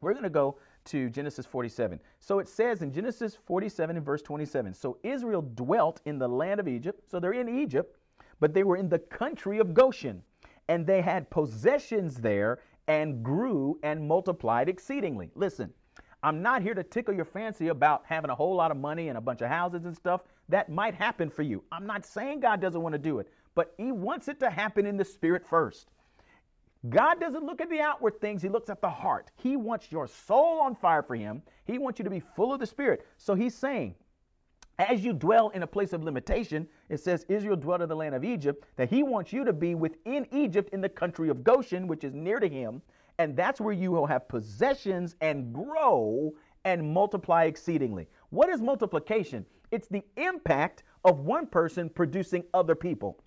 We're 0.00 0.10
going 0.12 0.24
to 0.24 0.28
go 0.28 0.58
to 0.86 1.08
Genesis 1.08 1.46
47. 1.46 2.00
So 2.18 2.40
it 2.40 2.48
says 2.48 2.82
in 2.82 2.92
Genesis 2.92 3.38
47 3.46 3.96
and 3.96 4.04
verse 4.04 4.22
27 4.22 4.74
So 4.74 4.98
Israel 5.04 5.42
dwelt 5.54 6.00
in 6.04 6.18
the 6.18 6.26
land 6.26 6.58
of 6.58 6.66
Egypt. 6.66 7.08
So 7.08 7.20
they're 7.20 7.32
in 7.32 7.60
Egypt 7.60 7.96
but 8.40 8.54
they 8.54 8.64
were 8.64 8.76
in 8.76 8.88
the 8.88 8.98
country 8.98 9.58
of 9.58 9.74
Goshen, 9.74 10.22
and 10.68 10.86
they 10.86 11.02
had 11.02 11.30
possessions 11.30 12.16
there 12.16 12.58
and 12.90 13.22
grew 13.22 13.78
and 13.84 14.08
multiplied 14.08 14.68
exceedingly. 14.68 15.30
Listen, 15.36 15.72
I'm 16.24 16.42
not 16.42 16.60
here 16.60 16.74
to 16.74 16.82
tickle 16.82 17.14
your 17.14 17.24
fancy 17.24 17.68
about 17.68 18.02
having 18.04 18.30
a 18.30 18.34
whole 18.34 18.56
lot 18.56 18.72
of 18.72 18.76
money 18.76 19.08
and 19.08 19.16
a 19.16 19.20
bunch 19.20 19.42
of 19.42 19.48
houses 19.48 19.84
and 19.84 19.96
stuff. 19.96 20.22
That 20.48 20.68
might 20.68 20.96
happen 20.96 21.30
for 21.30 21.42
you. 21.42 21.62
I'm 21.70 21.86
not 21.86 22.04
saying 22.04 22.40
God 22.40 22.60
doesn't 22.60 22.82
want 22.82 22.94
to 22.94 22.98
do 22.98 23.20
it, 23.20 23.28
but 23.54 23.74
He 23.78 23.92
wants 23.92 24.26
it 24.26 24.40
to 24.40 24.50
happen 24.50 24.86
in 24.86 24.96
the 24.96 25.04
spirit 25.04 25.46
first. 25.48 25.86
God 26.88 27.20
doesn't 27.20 27.44
look 27.44 27.60
at 27.60 27.70
the 27.70 27.80
outward 27.80 28.20
things, 28.20 28.42
He 28.42 28.48
looks 28.48 28.68
at 28.68 28.82
the 28.82 28.90
heart. 28.90 29.30
He 29.36 29.54
wants 29.54 29.92
your 29.92 30.08
soul 30.08 30.58
on 30.58 30.74
fire 30.74 31.04
for 31.04 31.14
Him. 31.14 31.42
He 31.66 31.78
wants 31.78 32.00
you 32.00 32.04
to 32.04 32.10
be 32.10 32.18
full 32.18 32.52
of 32.52 32.58
the 32.58 32.66
Spirit. 32.66 33.06
So 33.18 33.36
He's 33.36 33.54
saying, 33.54 33.94
as 34.80 35.04
you 35.04 35.12
dwell 35.12 35.50
in 35.50 35.62
a 35.62 35.66
place 35.66 35.92
of 35.92 36.02
limitation, 36.02 36.66
it 36.88 37.00
says 37.00 37.26
Israel 37.28 37.56
dwelt 37.56 37.82
in 37.82 37.88
the 37.88 37.96
land 37.96 38.14
of 38.14 38.24
Egypt, 38.24 38.64
that 38.76 38.88
he 38.88 39.02
wants 39.02 39.32
you 39.32 39.44
to 39.44 39.52
be 39.52 39.74
within 39.74 40.26
Egypt 40.32 40.72
in 40.72 40.80
the 40.80 40.88
country 40.88 41.28
of 41.28 41.44
Goshen, 41.44 41.86
which 41.86 42.04
is 42.04 42.14
near 42.14 42.40
to 42.40 42.48
him. 42.48 42.80
And 43.18 43.36
that's 43.36 43.60
where 43.60 43.74
you 43.74 43.90
will 43.90 44.06
have 44.06 44.28
possessions 44.28 45.16
and 45.20 45.52
grow 45.52 46.32
and 46.64 46.94
multiply 46.94 47.44
exceedingly. 47.44 48.08
What 48.30 48.48
is 48.48 48.62
multiplication? 48.62 49.44
It's 49.70 49.88
the 49.88 50.02
impact 50.16 50.82
of 51.04 51.20
one 51.20 51.46
person 51.46 51.90
producing 51.90 52.44
other 52.54 52.74
people. 52.74 53.18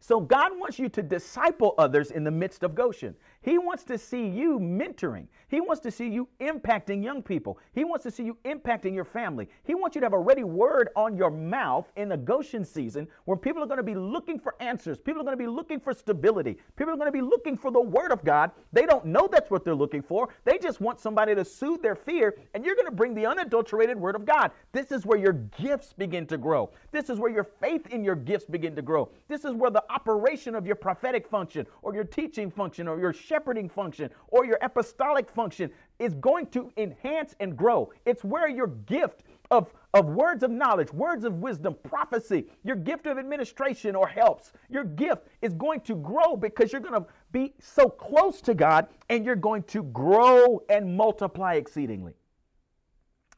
So 0.00 0.20
God 0.20 0.58
wants 0.58 0.78
you 0.78 0.88
to 0.90 1.02
disciple 1.02 1.74
others 1.76 2.10
in 2.10 2.24
the 2.24 2.30
midst 2.30 2.62
of 2.62 2.74
Goshen. 2.74 3.14
He 3.40 3.56
wants 3.56 3.84
to 3.84 3.98
see 3.98 4.26
you 4.26 4.58
mentoring. 4.58 5.26
He 5.48 5.60
wants 5.60 5.80
to 5.82 5.90
see 5.90 6.08
you 6.08 6.28
impacting 6.40 7.02
young 7.02 7.22
people. 7.22 7.58
He 7.72 7.84
wants 7.84 8.02
to 8.02 8.10
see 8.10 8.24
you 8.24 8.36
impacting 8.44 8.94
your 8.94 9.04
family. 9.04 9.48
He 9.64 9.74
wants 9.74 9.94
you 9.94 10.00
to 10.00 10.04
have 10.04 10.12
a 10.12 10.18
ready 10.18 10.44
word 10.44 10.90
on 10.96 11.16
your 11.16 11.30
mouth 11.30 11.90
in 11.96 12.08
the 12.08 12.16
Goshen 12.16 12.64
season 12.64 13.08
where 13.24 13.36
people 13.36 13.62
are 13.62 13.66
going 13.66 13.78
to 13.78 13.82
be 13.82 13.94
looking 13.94 14.38
for 14.38 14.54
answers. 14.60 14.98
People 14.98 15.22
are 15.22 15.24
going 15.24 15.38
to 15.38 15.42
be 15.42 15.46
looking 15.46 15.80
for 15.80 15.94
stability. 15.94 16.58
People 16.76 16.92
are 16.92 16.96
going 16.96 17.06
to 17.06 17.12
be 17.12 17.22
looking 17.22 17.56
for 17.56 17.70
the 17.70 17.80
word 17.80 18.12
of 18.12 18.24
God. 18.24 18.50
They 18.72 18.84
don't 18.84 19.06
know 19.06 19.28
that's 19.30 19.50
what 19.50 19.64
they're 19.64 19.74
looking 19.74 20.02
for. 20.02 20.28
They 20.44 20.58
just 20.58 20.80
want 20.80 21.00
somebody 21.00 21.34
to 21.34 21.44
soothe 21.44 21.80
their 21.80 21.96
fear, 21.96 22.36
and 22.54 22.64
you're 22.64 22.74
going 22.74 22.86
to 22.86 22.92
bring 22.92 23.14
the 23.14 23.26
unadulterated 23.26 23.98
word 23.98 24.16
of 24.16 24.26
God. 24.26 24.50
This 24.72 24.92
is 24.92 25.06
where 25.06 25.18
your 25.18 25.32
gifts 25.32 25.92
begin 25.92 26.26
to 26.26 26.36
grow. 26.36 26.70
This 26.90 27.08
is 27.08 27.18
where 27.18 27.30
your 27.30 27.44
faith 27.44 27.86
in 27.86 28.04
your 28.04 28.16
gifts 28.16 28.46
begin 28.46 28.74
to 28.76 28.82
grow. 28.82 29.08
This 29.28 29.44
is 29.44 29.54
where 29.54 29.70
the 29.70 29.84
operation 29.90 30.54
of 30.54 30.66
your 30.66 30.76
prophetic 30.76 31.26
function 31.28 31.66
or 31.82 31.94
your 31.94 32.04
teaching 32.04 32.50
function 32.50 32.88
or 32.88 32.98
your 33.00 33.12
shepherding 33.28 33.68
function 33.68 34.10
or 34.28 34.44
your 34.44 34.58
apostolic 34.62 35.28
function 35.30 35.70
is 35.98 36.14
going 36.14 36.46
to 36.46 36.72
enhance 36.76 37.34
and 37.40 37.56
grow. 37.56 37.92
It's 38.06 38.24
where 38.24 38.48
your 38.48 38.68
gift 38.68 39.24
of, 39.50 39.72
of 39.94 40.06
words 40.06 40.42
of 40.42 40.50
knowledge, 40.50 40.92
words 40.92 41.24
of 41.24 41.34
wisdom, 41.34 41.76
prophecy, 41.82 42.46
your 42.64 42.76
gift 42.76 43.06
of 43.06 43.18
administration 43.18 43.94
or 43.94 44.06
helps, 44.06 44.52
your 44.68 44.84
gift 44.84 45.28
is 45.42 45.54
going 45.54 45.80
to 45.82 45.94
grow 45.94 46.36
because 46.36 46.72
you're 46.72 46.80
going 46.80 47.00
to 47.00 47.08
be 47.32 47.54
so 47.60 47.88
close 47.88 48.40
to 48.42 48.54
God 48.54 48.88
and 49.08 49.24
you're 49.24 49.36
going 49.36 49.62
to 49.64 49.82
grow 49.84 50.62
and 50.68 50.96
multiply 50.96 51.54
exceedingly. 51.54 52.14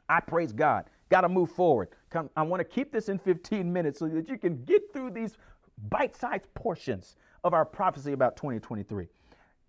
I 0.08 0.20
praise 0.20 0.52
God. 0.52 0.86
Got 1.08 1.22
to 1.22 1.28
move 1.28 1.50
forward. 1.50 1.88
Come, 2.10 2.30
I 2.36 2.42
want 2.42 2.60
to 2.60 2.64
keep 2.64 2.92
this 2.92 3.08
in 3.08 3.18
15 3.18 3.72
minutes 3.72 3.98
so 3.98 4.08
that 4.08 4.28
you 4.28 4.38
can 4.38 4.64
get 4.64 4.92
through 4.92 5.10
these 5.10 5.36
bite 5.88 6.16
sized 6.16 6.52
portions 6.54 7.16
of 7.44 7.54
our 7.54 7.64
prophecy 7.64 8.12
about 8.12 8.36
2023. 8.36 9.08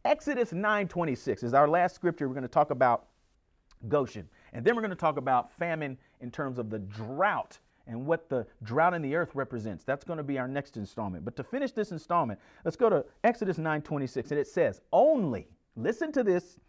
Exodus 0.03 0.51
9:26 0.51 1.43
is 1.43 1.53
our 1.53 1.67
last 1.67 1.95
scripture. 1.95 2.27
We're 2.27 2.33
going 2.33 2.43
to 2.43 2.47
talk 2.47 2.71
about 2.71 3.07
Goshen. 3.87 4.27
And 4.53 4.65
then 4.65 4.75
we're 4.75 4.81
going 4.81 4.89
to 4.89 4.95
talk 4.95 5.17
about 5.17 5.51
famine 5.51 5.97
in 6.21 6.31
terms 6.31 6.57
of 6.57 6.69
the 6.69 6.79
drought 6.79 7.59
and 7.87 8.05
what 8.05 8.29
the 8.29 8.45
drought 8.63 8.93
in 8.93 9.01
the 9.01 9.15
earth 9.15 9.33
represents. 9.35 9.83
That's 9.83 10.03
going 10.03 10.17
to 10.17 10.23
be 10.23 10.39
our 10.39 10.47
next 10.47 10.77
installment. 10.77 11.25
But 11.25 11.35
to 11.35 11.43
finish 11.43 11.71
this 11.71 11.91
installment, 11.91 12.39
let's 12.63 12.77
go 12.77 12.89
to 12.89 13.05
Exodus 13.23 13.57
9:26 13.57 14.31
and 14.31 14.39
it 14.39 14.47
says, 14.47 14.81
"Only, 14.91 15.47
listen 15.75 16.11
to 16.13 16.23
this, 16.23 16.59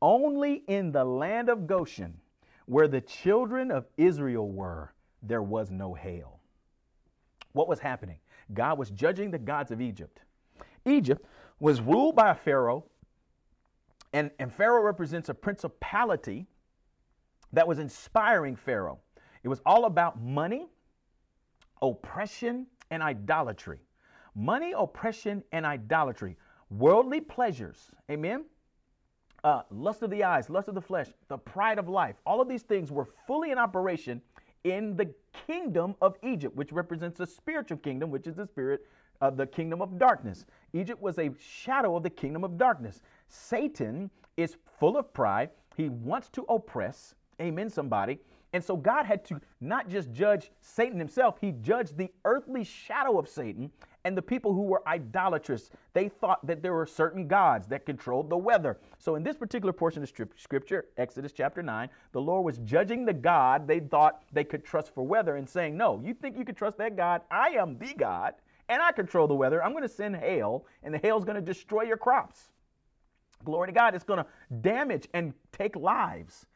only 0.00 0.64
in 0.66 0.92
the 0.92 1.04
land 1.04 1.48
of 1.48 1.66
Goshen 1.66 2.20
where 2.66 2.88
the 2.88 3.00
children 3.00 3.70
of 3.70 3.86
Israel 3.96 4.50
were, 4.50 4.92
there 5.22 5.42
was 5.42 5.70
no 5.70 5.94
hail." 5.94 6.40
What 7.52 7.68
was 7.68 7.80
happening? 7.80 8.18
God 8.54 8.78
was 8.78 8.90
judging 8.90 9.30
the 9.30 9.38
gods 9.38 9.70
of 9.70 9.80
Egypt. 9.80 10.22
Egypt 10.84 11.24
was 11.62 11.80
ruled 11.80 12.16
by 12.16 12.34
Pharaoh, 12.34 12.84
and, 14.12 14.32
and 14.40 14.52
Pharaoh 14.52 14.82
represents 14.82 15.28
a 15.28 15.34
principality 15.34 16.48
that 17.52 17.68
was 17.68 17.78
inspiring 17.78 18.56
Pharaoh. 18.56 18.98
It 19.44 19.48
was 19.48 19.60
all 19.64 19.84
about 19.84 20.20
money, 20.20 20.66
oppression, 21.80 22.66
and 22.90 23.00
idolatry. 23.00 23.78
Money, 24.34 24.74
oppression, 24.76 25.44
and 25.52 25.64
idolatry. 25.64 26.36
Worldly 26.68 27.20
pleasures. 27.20 27.92
Amen. 28.10 28.44
Uh, 29.44 29.62
lust 29.70 30.02
of 30.02 30.10
the 30.10 30.24
eyes, 30.24 30.50
lust 30.50 30.66
of 30.66 30.74
the 30.74 30.82
flesh, 30.82 31.10
the 31.28 31.38
pride 31.38 31.78
of 31.78 31.88
life. 31.88 32.16
All 32.26 32.40
of 32.40 32.48
these 32.48 32.62
things 32.62 32.90
were 32.90 33.06
fully 33.28 33.52
in 33.52 33.58
operation 33.58 34.20
in 34.64 34.96
the 34.96 35.14
kingdom 35.46 35.94
of 36.02 36.16
Egypt, 36.24 36.56
which 36.56 36.72
represents 36.72 37.18
the 37.18 37.26
spiritual 37.26 37.78
kingdom, 37.78 38.10
which 38.10 38.26
is 38.26 38.34
the 38.34 38.48
spirit 38.48 38.84
of 39.22 39.36
the 39.36 39.46
kingdom 39.46 39.80
of 39.80 39.98
darkness. 39.98 40.44
Egypt 40.74 41.00
was 41.00 41.18
a 41.18 41.30
shadow 41.40 41.96
of 41.96 42.02
the 42.02 42.10
kingdom 42.10 42.44
of 42.44 42.58
darkness. 42.58 43.00
Satan 43.28 44.10
is 44.36 44.56
full 44.78 44.98
of 44.98 45.14
pride. 45.14 45.50
He 45.76 45.88
wants 45.88 46.28
to 46.30 46.42
oppress, 46.48 47.14
amen, 47.40 47.70
somebody. 47.70 48.18
And 48.52 48.62
so 48.62 48.76
God 48.76 49.06
had 49.06 49.24
to 49.26 49.40
not 49.60 49.88
just 49.88 50.12
judge 50.12 50.50
Satan 50.60 50.98
himself, 50.98 51.38
he 51.40 51.52
judged 51.52 51.96
the 51.96 52.10
earthly 52.24 52.64
shadow 52.64 53.18
of 53.18 53.28
Satan 53.28 53.70
and 54.04 54.16
the 54.16 54.20
people 54.20 54.52
who 54.52 54.62
were 54.62 54.86
idolatrous. 54.86 55.70
They 55.94 56.08
thought 56.08 56.44
that 56.46 56.60
there 56.60 56.74
were 56.74 56.84
certain 56.84 57.28
gods 57.28 57.68
that 57.68 57.86
controlled 57.86 58.28
the 58.28 58.36
weather. 58.36 58.78
So 58.98 59.14
in 59.14 59.22
this 59.22 59.36
particular 59.36 59.72
portion 59.72 60.02
of 60.02 60.12
scripture, 60.36 60.86
Exodus 60.98 61.32
chapter 61.32 61.62
9, 61.62 61.88
the 62.10 62.20
Lord 62.20 62.44
was 62.44 62.58
judging 62.58 63.04
the 63.04 63.14
God 63.14 63.68
they 63.68 63.78
thought 63.78 64.24
they 64.32 64.44
could 64.44 64.64
trust 64.64 64.92
for 64.92 65.06
weather 65.06 65.36
and 65.36 65.48
saying, 65.48 65.76
No, 65.76 66.02
you 66.04 66.12
think 66.12 66.36
you 66.36 66.44
could 66.44 66.56
trust 66.56 66.76
that 66.78 66.96
God? 66.96 67.22
I 67.30 67.50
am 67.50 67.78
the 67.78 67.94
God 67.94 68.34
and 68.72 68.80
I 68.80 68.90
control 68.90 69.28
the 69.28 69.34
weather. 69.34 69.62
I'm 69.62 69.72
going 69.72 69.82
to 69.82 69.88
send 69.88 70.16
hail, 70.16 70.64
and 70.82 70.94
the 70.94 70.98
hail 70.98 71.18
is 71.18 71.26
going 71.26 71.36
to 71.36 71.42
destroy 71.42 71.82
your 71.82 71.98
crops. 71.98 72.48
Glory 73.44 73.68
to 73.68 73.72
God. 73.72 73.94
It's 73.94 74.02
going 74.02 74.24
to 74.24 74.26
damage 74.62 75.08
and 75.12 75.34
take 75.52 75.76
lives. 75.76 76.46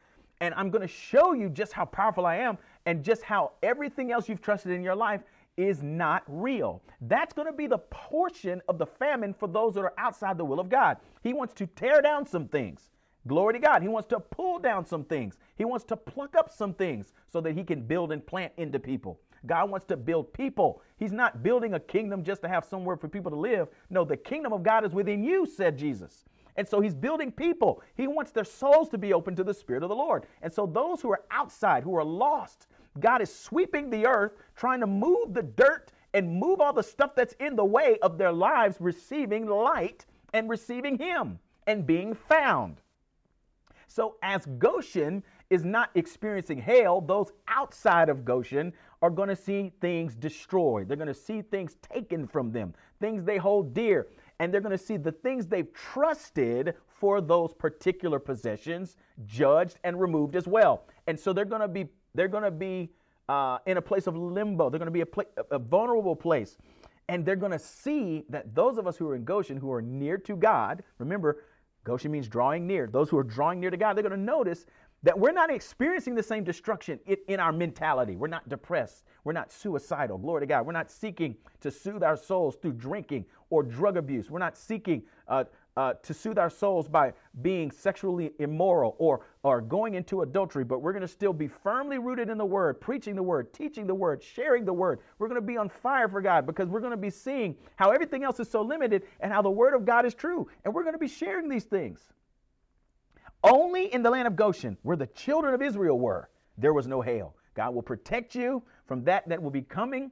And 0.41 0.51
I'm 0.55 0.71
going 0.71 0.81
to 0.81 0.87
show 0.87 1.33
you 1.33 1.47
just 1.47 1.73
how 1.73 1.85
powerful 1.85 2.25
I 2.25 2.37
am 2.37 2.57
and 2.87 3.03
just 3.03 3.21
how 3.21 3.51
everything 3.61 4.11
else 4.11 4.27
you've 4.27 4.41
trusted 4.41 4.71
in 4.71 4.83
your 4.83 4.95
life 4.95 5.21
is 5.57 5.83
not 5.83 6.23
real. 6.27 6.81
That's 7.01 7.33
going 7.33 7.47
to 7.47 7.53
be 7.53 7.67
the 7.67 7.77
portion 7.77 8.63
of 8.67 8.79
the 8.79 8.85
famine 8.87 9.31
for 9.31 9.47
those 9.47 9.75
that 9.75 9.81
are 9.81 9.93
outside 9.99 10.39
the 10.39 10.45
will 10.45 10.59
of 10.59 10.69
God. 10.69 10.97
He 11.21 11.33
wants 11.33 11.53
to 11.55 11.67
tear 11.67 12.01
down 12.01 12.25
some 12.25 12.47
things. 12.47 12.89
Glory 13.27 13.53
to 13.53 13.59
God. 13.59 13.83
He 13.83 13.89
wants 13.89 14.07
to 14.09 14.19
pull 14.19 14.57
down 14.57 14.85
some 14.85 15.03
things. 15.03 15.37
He 15.55 15.65
wants 15.65 15.85
to 15.85 15.95
pluck 15.95 16.35
up 16.35 16.49
some 16.51 16.73
things 16.73 17.13
so 17.31 17.41
that 17.41 17.53
he 17.53 17.63
can 17.63 17.81
build 17.81 18.11
and 18.11 18.25
plant 18.25 18.53
into 18.57 18.79
people. 18.79 19.19
God 19.45 19.69
wants 19.69 19.85
to 19.87 19.97
build 19.97 20.33
people. 20.33 20.81
He's 20.97 21.11
not 21.11 21.43
building 21.43 21.75
a 21.75 21.79
kingdom 21.79 22.23
just 22.23 22.41
to 22.41 22.47
have 22.47 22.65
somewhere 22.65 22.97
for 22.97 23.07
people 23.07 23.31
to 23.31 23.37
live. 23.37 23.67
No, 23.89 24.03
the 24.03 24.17
kingdom 24.17 24.53
of 24.53 24.63
God 24.63 24.85
is 24.85 24.93
within 24.93 25.23
you, 25.23 25.45
said 25.45 25.77
Jesus. 25.77 26.25
And 26.55 26.67
so 26.67 26.81
he's 26.81 26.95
building 26.95 27.31
people. 27.31 27.81
He 27.95 28.07
wants 28.07 28.31
their 28.31 28.43
souls 28.43 28.89
to 28.89 28.97
be 28.97 29.13
open 29.13 29.35
to 29.35 29.43
the 29.43 29.53
Spirit 29.53 29.83
of 29.83 29.89
the 29.89 29.95
Lord. 29.95 30.25
And 30.41 30.51
so 30.51 30.65
those 30.65 31.01
who 31.01 31.11
are 31.11 31.23
outside, 31.29 31.83
who 31.83 31.95
are 31.95 32.03
lost, 32.03 32.67
God 32.99 33.21
is 33.21 33.33
sweeping 33.33 33.89
the 33.89 34.07
earth, 34.07 34.33
trying 34.55 34.79
to 34.79 34.87
move 34.87 35.33
the 35.33 35.43
dirt 35.43 35.91
and 36.13 36.39
move 36.39 36.59
all 36.59 36.73
the 36.73 36.81
stuff 36.81 37.13
that's 37.15 37.33
in 37.33 37.55
the 37.55 37.65
way 37.65 37.99
of 38.01 38.17
their 38.17 38.31
lives 38.31 38.77
receiving 38.79 39.45
light 39.45 40.05
and 40.33 40.49
receiving 40.49 40.97
Him 40.97 41.37
and 41.67 41.85
being 41.85 42.15
found. 42.15 42.77
So, 43.87 44.15
as 44.21 44.45
Goshen 44.57 45.23
is 45.49 45.63
not 45.63 45.89
experiencing 45.95 46.61
hail, 46.61 47.01
those 47.01 47.31
outside 47.47 48.09
of 48.09 48.25
Goshen 48.25 48.73
are 49.01 49.09
going 49.09 49.29
to 49.29 49.35
see 49.35 49.71
things 49.79 50.15
destroyed. 50.15 50.87
They're 50.87 50.97
going 50.97 51.07
to 51.07 51.13
see 51.13 51.41
things 51.41 51.75
taken 51.81 52.27
from 52.27 52.51
them, 52.51 52.73
things 52.99 53.23
they 53.23 53.37
hold 53.37 53.73
dear. 53.73 54.07
And 54.39 54.53
they're 54.53 54.61
going 54.61 54.77
to 54.77 54.83
see 54.83 54.97
the 54.97 55.11
things 55.11 55.47
they've 55.47 55.71
trusted 55.73 56.75
for 56.87 57.21
those 57.21 57.53
particular 57.53 58.19
possessions 58.19 58.97
judged 59.25 59.79
and 59.83 59.99
removed 59.99 60.35
as 60.35 60.47
well. 60.47 60.83
And 61.07 61.19
so 61.19 61.33
they're 61.33 61.45
going 61.45 61.61
to 61.61 61.67
be 61.67 61.87
they're 62.13 62.27
going 62.27 62.43
to 62.43 62.51
be 62.51 62.89
uh, 63.29 63.59
in 63.65 63.77
a 63.77 63.81
place 63.81 64.07
of 64.07 64.15
limbo. 64.17 64.69
They're 64.69 64.79
going 64.79 64.91
to 64.91 64.91
be 64.91 65.01
a, 65.01 65.55
a 65.55 65.59
vulnerable 65.59 66.15
place. 66.15 66.57
And 67.09 67.25
they're 67.25 67.35
going 67.35 67.51
to 67.51 67.59
see 67.59 68.25
that 68.29 68.53
those 68.53 68.77
of 68.77 68.87
us 68.87 68.97
who 68.97 69.07
are 69.07 69.15
in 69.15 69.23
Goshen, 69.23 69.57
who 69.57 69.71
are 69.71 69.81
near 69.81 70.17
to 70.19 70.35
God, 70.35 70.83
remember, 70.97 71.43
Goshen 71.83 72.11
means 72.11 72.27
drawing 72.27 72.67
near. 72.67 72.87
Those 72.87 73.09
who 73.09 73.17
are 73.17 73.23
drawing 73.23 73.59
near 73.61 73.69
to 73.69 73.77
God, 73.77 73.95
they're 73.95 74.03
going 74.03 74.19
to 74.19 74.25
notice 74.25 74.65
that 75.03 75.17
we're 75.17 75.31
not 75.31 75.51
experiencing 75.51 76.15
the 76.15 76.23
same 76.23 76.43
destruction 76.43 76.99
in, 77.27 77.39
our 77.39 77.51
mentality. 77.51 78.15
We're 78.15 78.27
not 78.27 78.49
depressed. 78.49 79.03
We're 79.23 79.33
not 79.33 79.51
suicidal. 79.51 80.17
Glory 80.17 80.41
to 80.41 80.45
God. 80.47 80.65
We're 80.65 80.73
not 80.73 80.89
seeking 80.89 81.35
to 81.61 81.69
soothe 81.69 82.03
our 82.03 82.17
souls 82.17 82.55
through 82.55 82.73
drinking 82.73 83.25
or 83.49 83.63
drug 83.63 83.97
abuse. 83.97 84.29
We're 84.29 84.39
not 84.39 84.57
seeking 84.57 85.03
uh, 85.27 85.43
uh, 85.77 85.93
to 86.01 86.13
soothe 86.13 86.39
our 86.39 86.49
souls 86.49 86.87
by 86.87 87.13
being 87.43 87.69
sexually 87.69 88.31
immoral 88.39 88.95
or, 88.97 89.21
or 89.43 89.61
going 89.61 89.93
into 89.93 90.23
adultery, 90.23 90.63
but 90.63 90.81
we're 90.81 90.91
going 90.91 91.03
to 91.03 91.07
still 91.07 91.33
be 91.33 91.47
firmly 91.47 91.99
rooted 91.99 92.29
in 92.29 92.37
the 92.39 92.45
Word, 92.45 92.81
preaching 92.81 93.15
the 93.15 93.21
Word, 93.21 93.53
teaching 93.53 93.85
the 93.85 93.93
Word, 93.93 94.23
sharing 94.23 94.65
the 94.65 94.73
Word. 94.73 94.99
We're 95.19 95.27
going 95.27 95.39
to 95.39 95.45
be 95.45 95.55
on 95.55 95.69
fire 95.69 96.09
for 96.09 96.19
God 96.19 96.47
because 96.47 96.67
we're 96.67 96.79
going 96.79 96.91
to 96.91 96.97
be 96.97 97.11
seeing 97.11 97.55
how 97.75 97.91
everything 97.91 98.23
else 98.23 98.39
is 98.39 98.49
so 98.49 98.63
limited 98.63 99.03
and 99.19 99.31
how 99.31 99.43
the 99.43 99.51
Word 99.51 99.75
of 99.75 99.85
God 99.85 100.07
is 100.07 100.15
true. 100.15 100.49
And 100.65 100.73
we're 100.73 100.83
going 100.83 100.95
to 100.95 100.99
be 100.99 101.07
sharing 101.07 101.47
these 101.47 101.65
things. 101.65 102.01
Only 103.43 103.93
in 103.93 104.03
the 104.03 104.09
land 104.09 104.27
of 104.27 104.35
Goshen, 104.35 104.77
where 104.83 104.97
the 104.97 105.07
children 105.07 105.53
of 105.53 105.61
Israel 105.61 105.99
were, 105.99 106.29
there 106.57 106.73
was 106.73 106.87
no 106.87 107.01
hail. 107.01 107.35
God 107.53 107.73
will 107.73 107.81
protect 107.81 108.35
you 108.35 108.63
from 108.85 109.03
that 109.05 109.27
that 109.29 109.41
will 109.41 109.51
be 109.51 109.61
coming, 109.61 110.11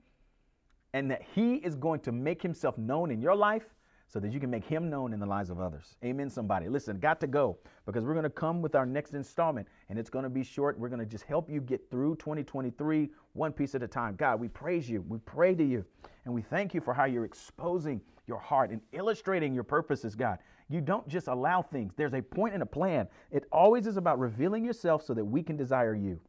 and 0.93 1.11
that 1.11 1.21
He 1.33 1.55
is 1.55 1.75
going 1.75 1.99
to 2.01 2.11
make 2.11 2.41
Himself 2.41 2.77
known 2.77 3.11
in 3.11 3.21
your 3.21 3.35
life 3.35 3.65
so 4.07 4.19
that 4.19 4.31
you 4.31 4.39
can 4.39 4.49
make 4.49 4.63
him 4.63 4.89
known 4.89 5.13
in 5.13 5.19
the 5.19 5.25
lives 5.25 5.49
of 5.49 5.59
others. 5.59 5.97
Amen, 6.03 6.29
somebody. 6.29 6.69
Listen, 6.69 6.99
got 6.99 7.19
to 7.21 7.27
go 7.27 7.57
because 7.85 8.03
we're 8.03 8.13
going 8.13 8.23
to 8.23 8.29
come 8.29 8.61
with 8.61 8.75
our 8.75 8.85
next 8.85 9.13
installment 9.13 9.67
and 9.89 9.97
it's 9.97 10.09
going 10.09 10.23
to 10.23 10.29
be 10.29 10.43
short. 10.43 10.79
We're 10.79 10.89
going 10.89 10.99
to 10.99 11.05
just 11.05 11.25
help 11.25 11.49
you 11.49 11.59
get 11.59 11.89
through 11.89 12.15
2023 12.17 13.09
one 13.33 13.51
piece 13.51 13.75
at 13.75 13.83
a 13.83 13.87
time. 13.87 14.15
God, 14.15 14.39
we 14.39 14.47
praise 14.47 14.89
you. 14.89 15.03
We 15.07 15.17
pray 15.19 15.55
to 15.55 15.63
you 15.63 15.85
and 16.25 16.33
we 16.33 16.41
thank 16.41 16.73
you 16.73 16.81
for 16.81 16.93
how 16.93 17.05
you're 17.05 17.25
exposing 17.25 18.01
your 18.27 18.39
heart 18.39 18.71
and 18.71 18.81
illustrating 18.93 19.53
your 19.53 19.63
purposes, 19.63 20.15
God. 20.15 20.39
You 20.69 20.81
don't 20.81 21.07
just 21.07 21.27
allow 21.27 21.61
things, 21.61 21.93
there's 21.95 22.13
a 22.13 22.21
point 22.21 22.53
and 22.53 22.63
a 22.63 22.67
plan. 22.67 23.07
It 23.31 23.45
always 23.51 23.87
is 23.87 23.97
about 23.97 24.19
revealing 24.19 24.65
yourself 24.65 25.03
so 25.03 25.13
that 25.13 25.25
we 25.25 25.43
can 25.43 25.57
desire 25.57 25.95
you. 25.95 26.19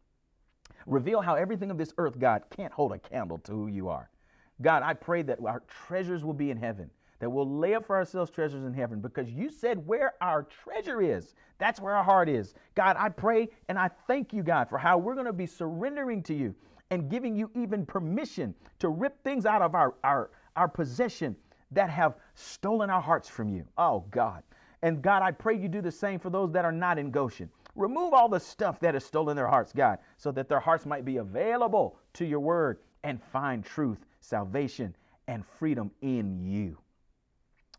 Reveal 0.87 1.21
how 1.21 1.35
everything 1.35 1.71
of 1.71 1.79
this 1.79 1.95
earth, 1.99 2.19
God, 2.19 2.43
can't 2.55 2.73
hold 2.73 2.93
a 2.93 2.99
candle 2.99 3.39
to 3.39 3.53
who 3.53 3.67
you 3.69 3.89
are. 3.89 4.11
God, 4.63 4.83
I 4.83 4.95
pray 4.95 5.23
that 5.23 5.39
our 5.45 5.63
treasures 5.87 6.25
will 6.25 6.35
be 6.35 6.51
in 6.51 6.57
heaven 6.57 6.91
that 7.19 7.31
we'll 7.31 7.59
lay 7.59 7.75
up 7.75 7.87
for 7.87 7.97
ourselves 7.97 8.31
treasures 8.31 8.65
in 8.65 8.75
heaven 8.75 9.01
because 9.01 9.31
you 9.31 9.51
said 9.51 9.87
where 9.87 10.15
our 10.21 10.43
treasure 10.43 11.01
is, 11.01 11.35
that's 11.59 11.81
where 11.81 11.95
our 11.95 12.05
heart 12.05 12.29
is. 12.29 12.55
God, 12.75 12.97
I 12.99 13.09
pray 13.09 13.49
and 13.69 13.79
I 13.79 13.91
thank 14.07 14.33
you, 14.33 14.43
God, 14.43 14.69
for 14.69 14.79
how 14.79 14.99
we're 14.99 15.15
going 15.15 15.27
to 15.27 15.33
be 15.33 15.47
surrendering 15.47 16.23
to 16.25 16.35
you 16.35 16.55
and 16.91 17.11
giving 17.11 17.35
you 17.35 17.51
even 17.55 17.87
permission 17.87 18.55
to 18.79 18.89
rip 18.89 19.23
things 19.25 19.47
out 19.47 19.63
of 19.63 19.75
our, 19.75 19.95
our, 20.05 20.31
our 20.57 20.69
possession 20.69 21.35
that 21.73 21.91
have 21.91 22.17
stolen 22.35 22.91
our 22.91 23.01
hearts 23.01 23.29
from 23.29 23.49
you. 23.49 23.65
Oh, 23.77 24.05
God. 24.11 24.43
And 24.83 25.03
God, 25.03 25.23
I 25.23 25.31
pray 25.33 25.57
you 25.57 25.69
do 25.69 25.81
the 25.81 25.91
same 25.91 26.19
for 26.19 26.31
those 26.31 26.53
that 26.53 26.65
are 26.65 26.73
not 26.73 26.99
in 26.99 27.11
Goshen. 27.11 27.51
Remove 27.75 28.15
all 28.15 28.29
the 28.29 28.41
stuff 28.41 28.81
that 28.81 28.95
has 28.95 29.05
stolen 29.05 29.37
their 29.37 29.49
hearts, 29.49 29.73
God, 29.73 29.99
so 30.17 30.33
that 30.33 30.49
their 30.49 30.61
hearts 30.61 30.87
might 30.87 31.05
be 31.05 31.19
available 31.19 31.99
to 32.15 32.25
your 32.25 32.41
word 32.41 32.79
and 33.05 33.23
find 33.23 33.65
truth, 33.65 34.07
salvation, 34.21 34.95
and 35.29 35.45
freedom 35.59 35.91
in 36.01 36.45
you. 36.45 36.79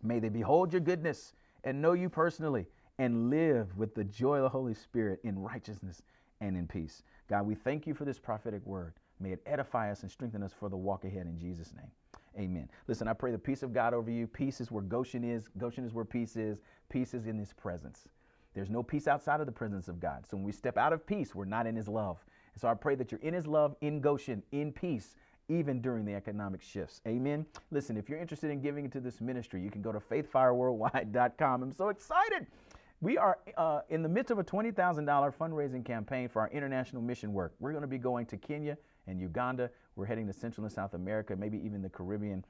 May 0.04 0.19
they 0.19 0.30
behold 0.30 0.71
your 0.71 0.82
goodness 0.82 1.34
and 1.63 1.82
know 1.82 1.93
you 1.93 2.10
personally 2.10 2.67
and 3.00 3.30
live 3.30 3.76
with 3.78 3.95
the 3.95 4.04
joy 4.04 4.38
of 4.38 4.43
the 4.43 4.50
Holy 4.50 4.73
Spirit 4.73 5.19
in 5.23 5.39
righteousness 5.39 6.02
and 6.41 6.56
in 6.56 6.67
peace. 6.67 7.04
God, 7.28 7.45
we 7.45 7.56
thank 7.56 7.88
you 7.88 7.93
for 7.93 8.06
this 8.06 8.19
prophetic 8.19 8.65
word. 8.65 8.93
May 9.19 9.32
it 9.32 9.41
edify 9.45 9.91
us 9.91 10.04
and 10.04 10.12
strengthen 10.12 10.43
us 10.43 10.54
for 10.54 10.69
the 10.69 10.78
walk 10.78 11.04
ahead 11.04 11.26
in 11.26 11.39
Jesus' 11.39 11.73
name. 11.76 11.91
Amen. 12.38 12.69
Listen, 12.88 13.08
I 13.08 13.13
pray 13.13 13.32
the 13.32 13.38
peace 13.38 13.63
of 13.63 13.73
God 13.73 13.93
over 13.93 14.12
you. 14.12 14.28
Peace 14.28 14.62
is 14.62 14.71
where 14.71 14.84
Goshen 14.84 15.23
is. 15.23 15.50
Goshen 15.58 15.84
is 15.86 15.93
where 15.93 16.06
peace 16.06 16.36
is. 16.36 16.60
Peace 16.89 17.13
is 17.13 17.26
in 17.26 17.38
his 17.38 17.54
presence. 17.54 18.08
There's 18.54 18.69
no 18.69 18.84
peace 18.84 19.08
outside 19.08 19.39
of 19.39 19.45
the 19.45 19.52
presence 19.52 19.88
of 19.88 20.00
God. 20.00 20.26
So 20.30 20.38
when 20.38 20.45
we 20.45 20.52
step 20.52 20.78
out 20.78 20.93
of 20.93 21.06
peace, 21.06 21.36
we're 21.36 21.45
not 21.45 21.67
in 21.67 21.76
his 21.76 21.88
love. 21.88 22.23
And 22.54 22.62
so 22.62 22.67
I 22.67 22.73
pray 22.73 22.95
that 22.95 23.12
you're 23.12 23.21
in 23.21 23.34
his 23.34 23.45
love, 23.45 23.76
in 23.82 24.02
Goshen, 24.02 24.41
in 24.52 24.71
peace, 24.71 25.15
even 25.50 25.82
during 25.82 26.06
the 26.06 26.13
economic 26.13 26.62
shifts. 26.62 27.02
Amen. 27.08 27.45
Listen, 27.71 27.97
if 27.97 28.10
you're 28.10 28.19
interested 28.19 28.50
in 28.52 28.62
giving 28.62 28.89
to 28.89 29.00
this 29.00 29.21
ministry, 29.21 29.62
you 29.62 29.69
can 29.69 29.82
go 29.82 29.91
to 29.91 30.00
faithfireworldwide.com. 30.00 31.63
I'm 31.63 31.71
so 31.71 31.89
excited. 31.89 32.47
We 33.00 33.17
are 33.17 33.38
uh, 33.58 33.82
in 33.89 34.02
the 34.02 34.10
midst 34.10 34.32
of 34.32 34.39
a 34.39 34.43
$20,000 34.43 34.73
fundraising 35.36 35.86
campaign 35.86 36.28
for 36.28 36.41
our 36.41 36.50
international 36.50 37.02
mission 37.02 37.32
work. 37.32 37.54
We're 37.60 37.71
going 37.71 37.84
to 37.84 37.88
be 37.88 38.00
going 38.00 38.26
to 38.28 38.38
Kenya 38.38 38.78
and 39.08 39.20
Uganda. 39.20 39.70
We're 39.96 40.06
heading 40.06 40.28
to 40.28 40.34
Central 40.34 40.65
and 40.65 40.74
South 40.74 40.93
America, 40.93 41.36
maybe 41.36 41.58
even 41.65 41.82
the 41.82 41.89
Caribbean. 41.89 42.43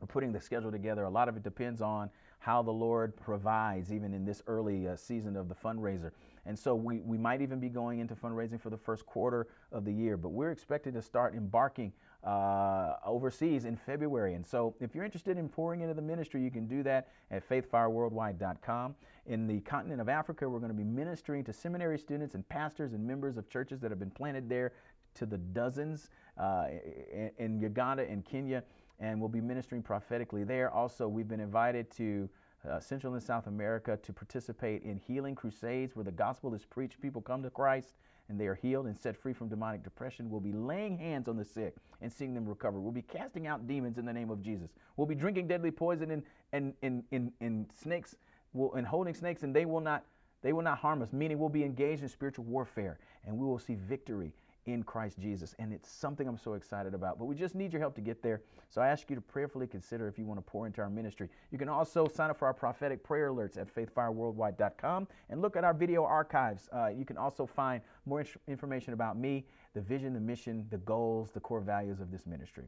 We're 0.00 0.06
putting 0.06 0.32
the 0.32 0.40
schedule 0.40 0.70
together. 0.70 1.04
A 1.04 1.10
lot 1.10 1.28
of 1.28 1.36
it 1.36 1.42
depends 1.42 1.80
on 1.80 2.10
how 2.38 2.62
the 2.62 2.72
Lord 2.72 3.16
provides, 3.16 3.92
even 3.92 4.12
in 4.12 4.24
this 4.24 4.42
early 4.46 4.88
uh, 4.88 4.96
season 4.96 5.36
of 5.36 5.48
the 5.48 5.54
fundraiser. 5.54 6.12
And 6.44 6.56
so 6.56 6.74
we, 6.74 7.00
we 7.00 7.18
might 7.18 7.40
even 7.40 7.58
be 7.58 7.68
going 7.68 7.98
into 7.98 8.14
fundraising 8.14 8.60
for 8.60 8.70
the 8.70 8.76
first 8.76 9.04
quarter 9.04 9.48
of 9.72 9.84
the 9.84 9.92
year, 9.92 10.16
but 10.16 10.28
we're 10.28 10.52
expected 10.52 10.94
to 10.94 11.02
start 11.02 11.34
embarking 11.34 11.92
uh, 12.22 12.94
overseas 13.04 13.64
in 13.64 13.76
February. 13.76 14.34
And 14.34 14.44
so, 14.44 14.74
if 14.80 14.94
you're 14.94 15.04
interested 15.04 15.38
in 15.38 15.48
pouring 15.48 15.82
into 15.82 15.94
the 15.94 16.02
ministry, 16.02 16.42
you 16.42 16.50
can 16.50 16.66
do 16.66 16.82
that 16.82 17.08
at 17.30 17.48
faithfireworldwide.com. 17.48 18.96
In 19.26 19.46
the 19.46 19.60
continent 19.60 20.00
of 20.00 20.08
Africa, 20.08 20.48
we're 20.48 20.58
going 20.58 20.70
to 20.70 20.76
be 20.76 20.84
ministering 20.84 21.44
to 21.44 21.52
seminary 21.52 21.98
students 21.98 22.34
and 22.34 22.48
pastors 22.48 22.94
and 22.94 23.06
members 23.06 23.36
of 23.36 23.48
churches 23.48 23.80
that 23.80 23.90
have 23.90 24.00
been 24.00 24.10
planted 24.10 24.48
there 24.48 24.72
to 25.16 25.26
the 25.26 25.38
dozens 25.38 26.10
uh, 26.38 26.66
in, 27.12 27.30
in 27.38 27.60
Uganda 27.60 28.08
and 28.08 28.24
Kenya. 28.24 28.62
And 28.98 29.20
we'll 29.20 29.28
be 29.28 29.40
ministering 29.40 29.82
prophetically 29.82 30.44
there. 30.44 30.70
Also, 30.70 31.06
we've 31.06 31.28
been 31.28 31.40
invited 31.40 31.90
to 31.92 32.28
uh, 32.68 32.80
Central 32.80 33.14
and 33.14 33.22
South 33.22 33.46
America 33.46 33.98
to 34.02 34.12
participate 34.12 34.82
in 34.82 34.96
healing 34.96 35.34
crusades 35.34 35.94
where 35.94 36.04
the 36.04 36.10
gospel 36.10 36.54
is 36.54 36.64
preached, 36.64 37.00
people 37.00 37.20
come 37.20 37.42
to 37.42 37.50
Christ 37.50 37.94
and 38.28 38.40
they 38.40 38.46
are 38.46 38.54
healed 38.54 38.86
and 38.86 38.98
set 38.98 39.16
free 39.16 39.32
from 39.32 39.48
demonic 39.48 39.84
depression. 39.84 40.28
We'll 40.28 40.40
be 40.40 40.52
laying 40.52 40.98
hands 40.98 41.28
on 41.28 41.36
the 41.36 41.44
sick 41.44 41.76
and 42.00 42.12
seeing 42.12 42.34
them 42.34 42.46
recover. 42.46 42.80
We'll 42.80 42.92
be 42.92 43.02
casting 43.02 43.46
out 43.46 43.66
demons 43.68 43.98
in 43.98 44.04
the 44.04 44.12
name 44.12 44.30
of 44.30 44.42
Jesus. 44.42 44.70
We'll 44.96 45.06
be 45.06 45.14
drinking 45.14 45.48
deadly 45.48 45.70
poison 45.70 46.10
and 46.10 46.22
and 46.52 46.74
in 46.82 47.04
in, 47.12 47.32
in 47.40 47.66
snakes 47.70 48.16
will 48.52 48.74
and 48.74 48.86
holding 48.86 49.14
snakes 49.14 49.42
and 49.42 49.54
they 49.54 49.64
will 49.64 49.80
not 49.80 50.04
they 50.42 50.52
will 50.52 50.62
not 50.62 50.78
harm 50.78 51.02
us, 51.02 51.12
meaning 51.12 51.38
we'll 51.38 51.48
be 51.48 51.64
engaged 51.64 52.02
in 52.02 52.08
spiritual 52.08 52.44
warfare 52.44 52.98
and 53.24 53.36
we 53.36 53.46
will 53.46 53.58
see 53.58 53.74
victory 53.74 54.32
in 54.66 54.82
Christ 54.82 55.18
Jesus. 55.18 55.54
And 55.58 55.72
it's 55.72 55.90
something 55.90 56.28
I'm 56.28 56.36
so 56.36 56.54
excited 56.54 56.94
about. 56.94 57.18
But 57.18 57.24
we 57.26 57.34
just 57.34 57.54
need 57.54 57.72
your 57.72 57.80
help 57.80 57.94
to 57.94 58.00
get 58.00 58.22
there. 58.22 58.42
So 58.68 58.80
I 58.80 58.88
ask 58.88 59.08
you 59.08 59.16
to 59.16 59.22
prayerfully 59.22 59.66
consider 59.66 60.08
if 60.08 60.18
you 60.18 60.26
want 60.26 60.38
to 60.38 60.42
pour 60.42 60.66
into 60.66 60.80
our 60.80 60.90
ministry. 60.90 61.28
You 61.50 61.58
can 61.58 61.68
also 61.68 62.08
sign 62.08 62.30
up 62.30 62.38
for 62.38 62.46
our 62.46 62.54
prophetic 62.54 63.02
prayer 63.02 63.30
alerts 63.30 63.56
at 63.56 63.72
faithfireworldwide.com 63.72 65.08
and 65.30 65.40
look 65.40 65.56
at 65.56 65.64
our 65.64 65.74
video 65.74 66.04
archives. 66.04 66.68
Uh, 66.72 66.88
you 66.88 67.04
can 67.04 67.16
also 67.16 67.46
find 67.46 67.80
more 68.04 68.24
information 68.48 68.92
about 68.92 69.16
me, 69.16 69.46
the 69.74 69.80
vision, 69.80 70.12
the 70.12 70.20
mission, 70.20 70.66
the 70.70 70.78
goals, 70.78 71.30
the 71.30 71.40
core 71.40 71.60
values 71.60 72.00
of 72.00 72.10
this 72.10 72.26
ministry. 72.26 72.64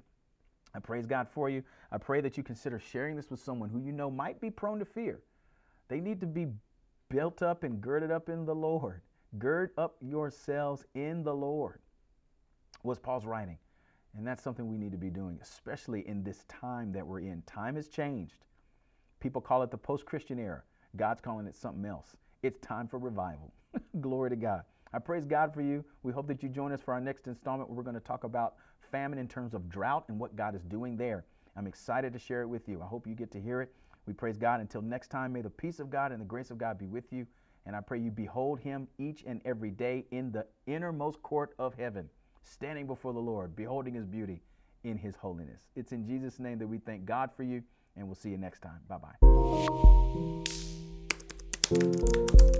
I 0.75 0.81
praise 0.81 1.07
God 1.07 1.29
for 1.29 1.49
you. 1.49 1.63
I 1.91 1.99
pray 1.99 2.21
that 2.21 2.37
you 2.37 2.43
consider 2.43 2.79
sharing 2.79 3.17
this 3.17 3.31
with 3.31 3.41
someone 3.41 3.71
who 3.71 3.81
you 3.81 3.93
know 3.93 4.11
might 4.11 4.41
be 4.41 4.51
prone 4.51 4.79
to 4.79 4.85
fear. 4.85 5.21
They 5.89 6.01
need 6.01 6.21
to 6.21 6.27
be 6.27 6.49
built 7.09 7.43
up 7.43 7.65
and 7.65 7.81
girded 7.81 8.11
up 8.11 8.29
in 8.29 8.45
the 8.45 8.55
Lord. 8.55 9.01
Gird 9.39 9.71
up 9.77 9.97
yourselves 10.01 10.85
in 10.95 11.23
the 11.23 11.35
Lord 11.35 11.81
was 12.83 12.99
Paul's 12.99 13.27
writing. 13.27 13.59
And 14.17 14.27
that's 14.27 14.43
something 14.43 14.67
we 14.67 14.79
need 14.79 14.93
to 14.93 14.99
be 14.99 15.11
doing, 15.11 15.38
especially 15.43 16.07
in 16.09 16.23
this 16.25 16.45
time 16.49 16.93
that 16.93 17.07
we're 17.07 17.21
in. 17.21 17.43
Time 17.47 17.77
has 17.77 17.88
changed. 17.88 18.45
People 19.21 19.41
call 19.41 19.62
it 19.62 19.71
the 19.71 19.79
post 19.79 20.07
Christian 20.07 20.38
era. 20.38 20.62
God's 20.97 21.21
calling 21.21 21.47
it 21.47 21.57
something 21.57 21.85
else. 21.85 22.17
It's 22.43 22.59
time 22.61 22.88
for 22.88 22.99
revival. 22.99 23.53
Glory 24.01 24.31
to 24.31 24.37
God. 24.37 24.62
I 24.93 24.99
praise 24.99 25.25
God 25.27 25.53
for 25.53 25.61
you. 25.61 25.85
We 26.03 26.12
hope 26.12 26.27
that 26.29 26.43
you 26.43 26.49
join 26.49 26.73
us 26.73 26.81
for 26.81 26.95
our 26.95 27.01
next 27.01 27.27
installment 27.27 27.69
where 27.69 27.77
we're 27.77 27.83
going 27.83 27.95
to 27.95 28.01
talk 28.01 28.25
about 28.25 28.55
famine 28.91 29.19
in 29.19 29.29
terms 29.29 29.53
of 29.53 29.69
drought 29.69 30.05
and 30.09 30.19
what 30.19 30.35
God 30.35 30.55
is 30.55 30.64
doing 30.64 30.97
there. 30.97 31.25
I'm 31.57 31.67
excited 31.67 32.12
to 32.12 32.19
share 32.19 32.43
it 32.43 32.49
with 32.49 32.69
you. 32.69 32.81
I 32.81 32.87
hope 32.87 33.07
you 33.07 33.14
get 33.14 33.31
to 33.33 33.41
hear 33.41 33.61
it. 33.61 33.75
We 34.07 34.14
praise 34.14 34.38
God. 34.38 34.61
Until 34.61 34.81
next 34.81 35.09
time, 35.09 35.33
may 35.33 35.43
the 35.43 35.51
peace 35.51 35.81
of 35.81 35.91
God 35.91 36.12
and 36.12 36.21
the 36.21 36.27
grace 36.27 36.51
of 36.51 36.57
God 36.57 36.79
be 36.79 36.87
with 36.87 37.12
you. 37.12 37.27
And 37.67 37.77
I 37.77 37.81
pray 37.81 37.99
you 37.99 38.11
behold 38.11 38.61
him 38.61 38.88
each 38.97 39.25
and 39.27 39.43
every 39.45 39.71
day 39.71 40.07
in 40.11 40.33
the 40.33 40.47
innermost 40.67 41.23
court 41.23 41.55
of 41.59 41.75
heaven 41.75 42.09
standing 42.42 42.87
before 42.87 43.12
the 43.12 43.18
Lord, 43.18 43.55
beholding 43.57 43.94
his 43.94 44.07
beauty 44.07 44.40
in 44.85 44.96
his 44.96 45.16
holiness. 45.16 45.62
It's 45.77 45.92
in 45.92 46.07
Jesus' 46.07 46.38
name 46.38 46.59
that 46.59 46.66
we 46.66 46.79
thank 46.79 47.05
God 47.05 47.31
for 47.37 47.42
you, 47.42 47.62
and 47.96 48.07
we'll 48.07 48.14
see 48.14 48.31
you 48.31 48.38
next 48.38 48.61
time. 48.61 48.81
Bye 48.88 48.98
bye. 52.51 52.55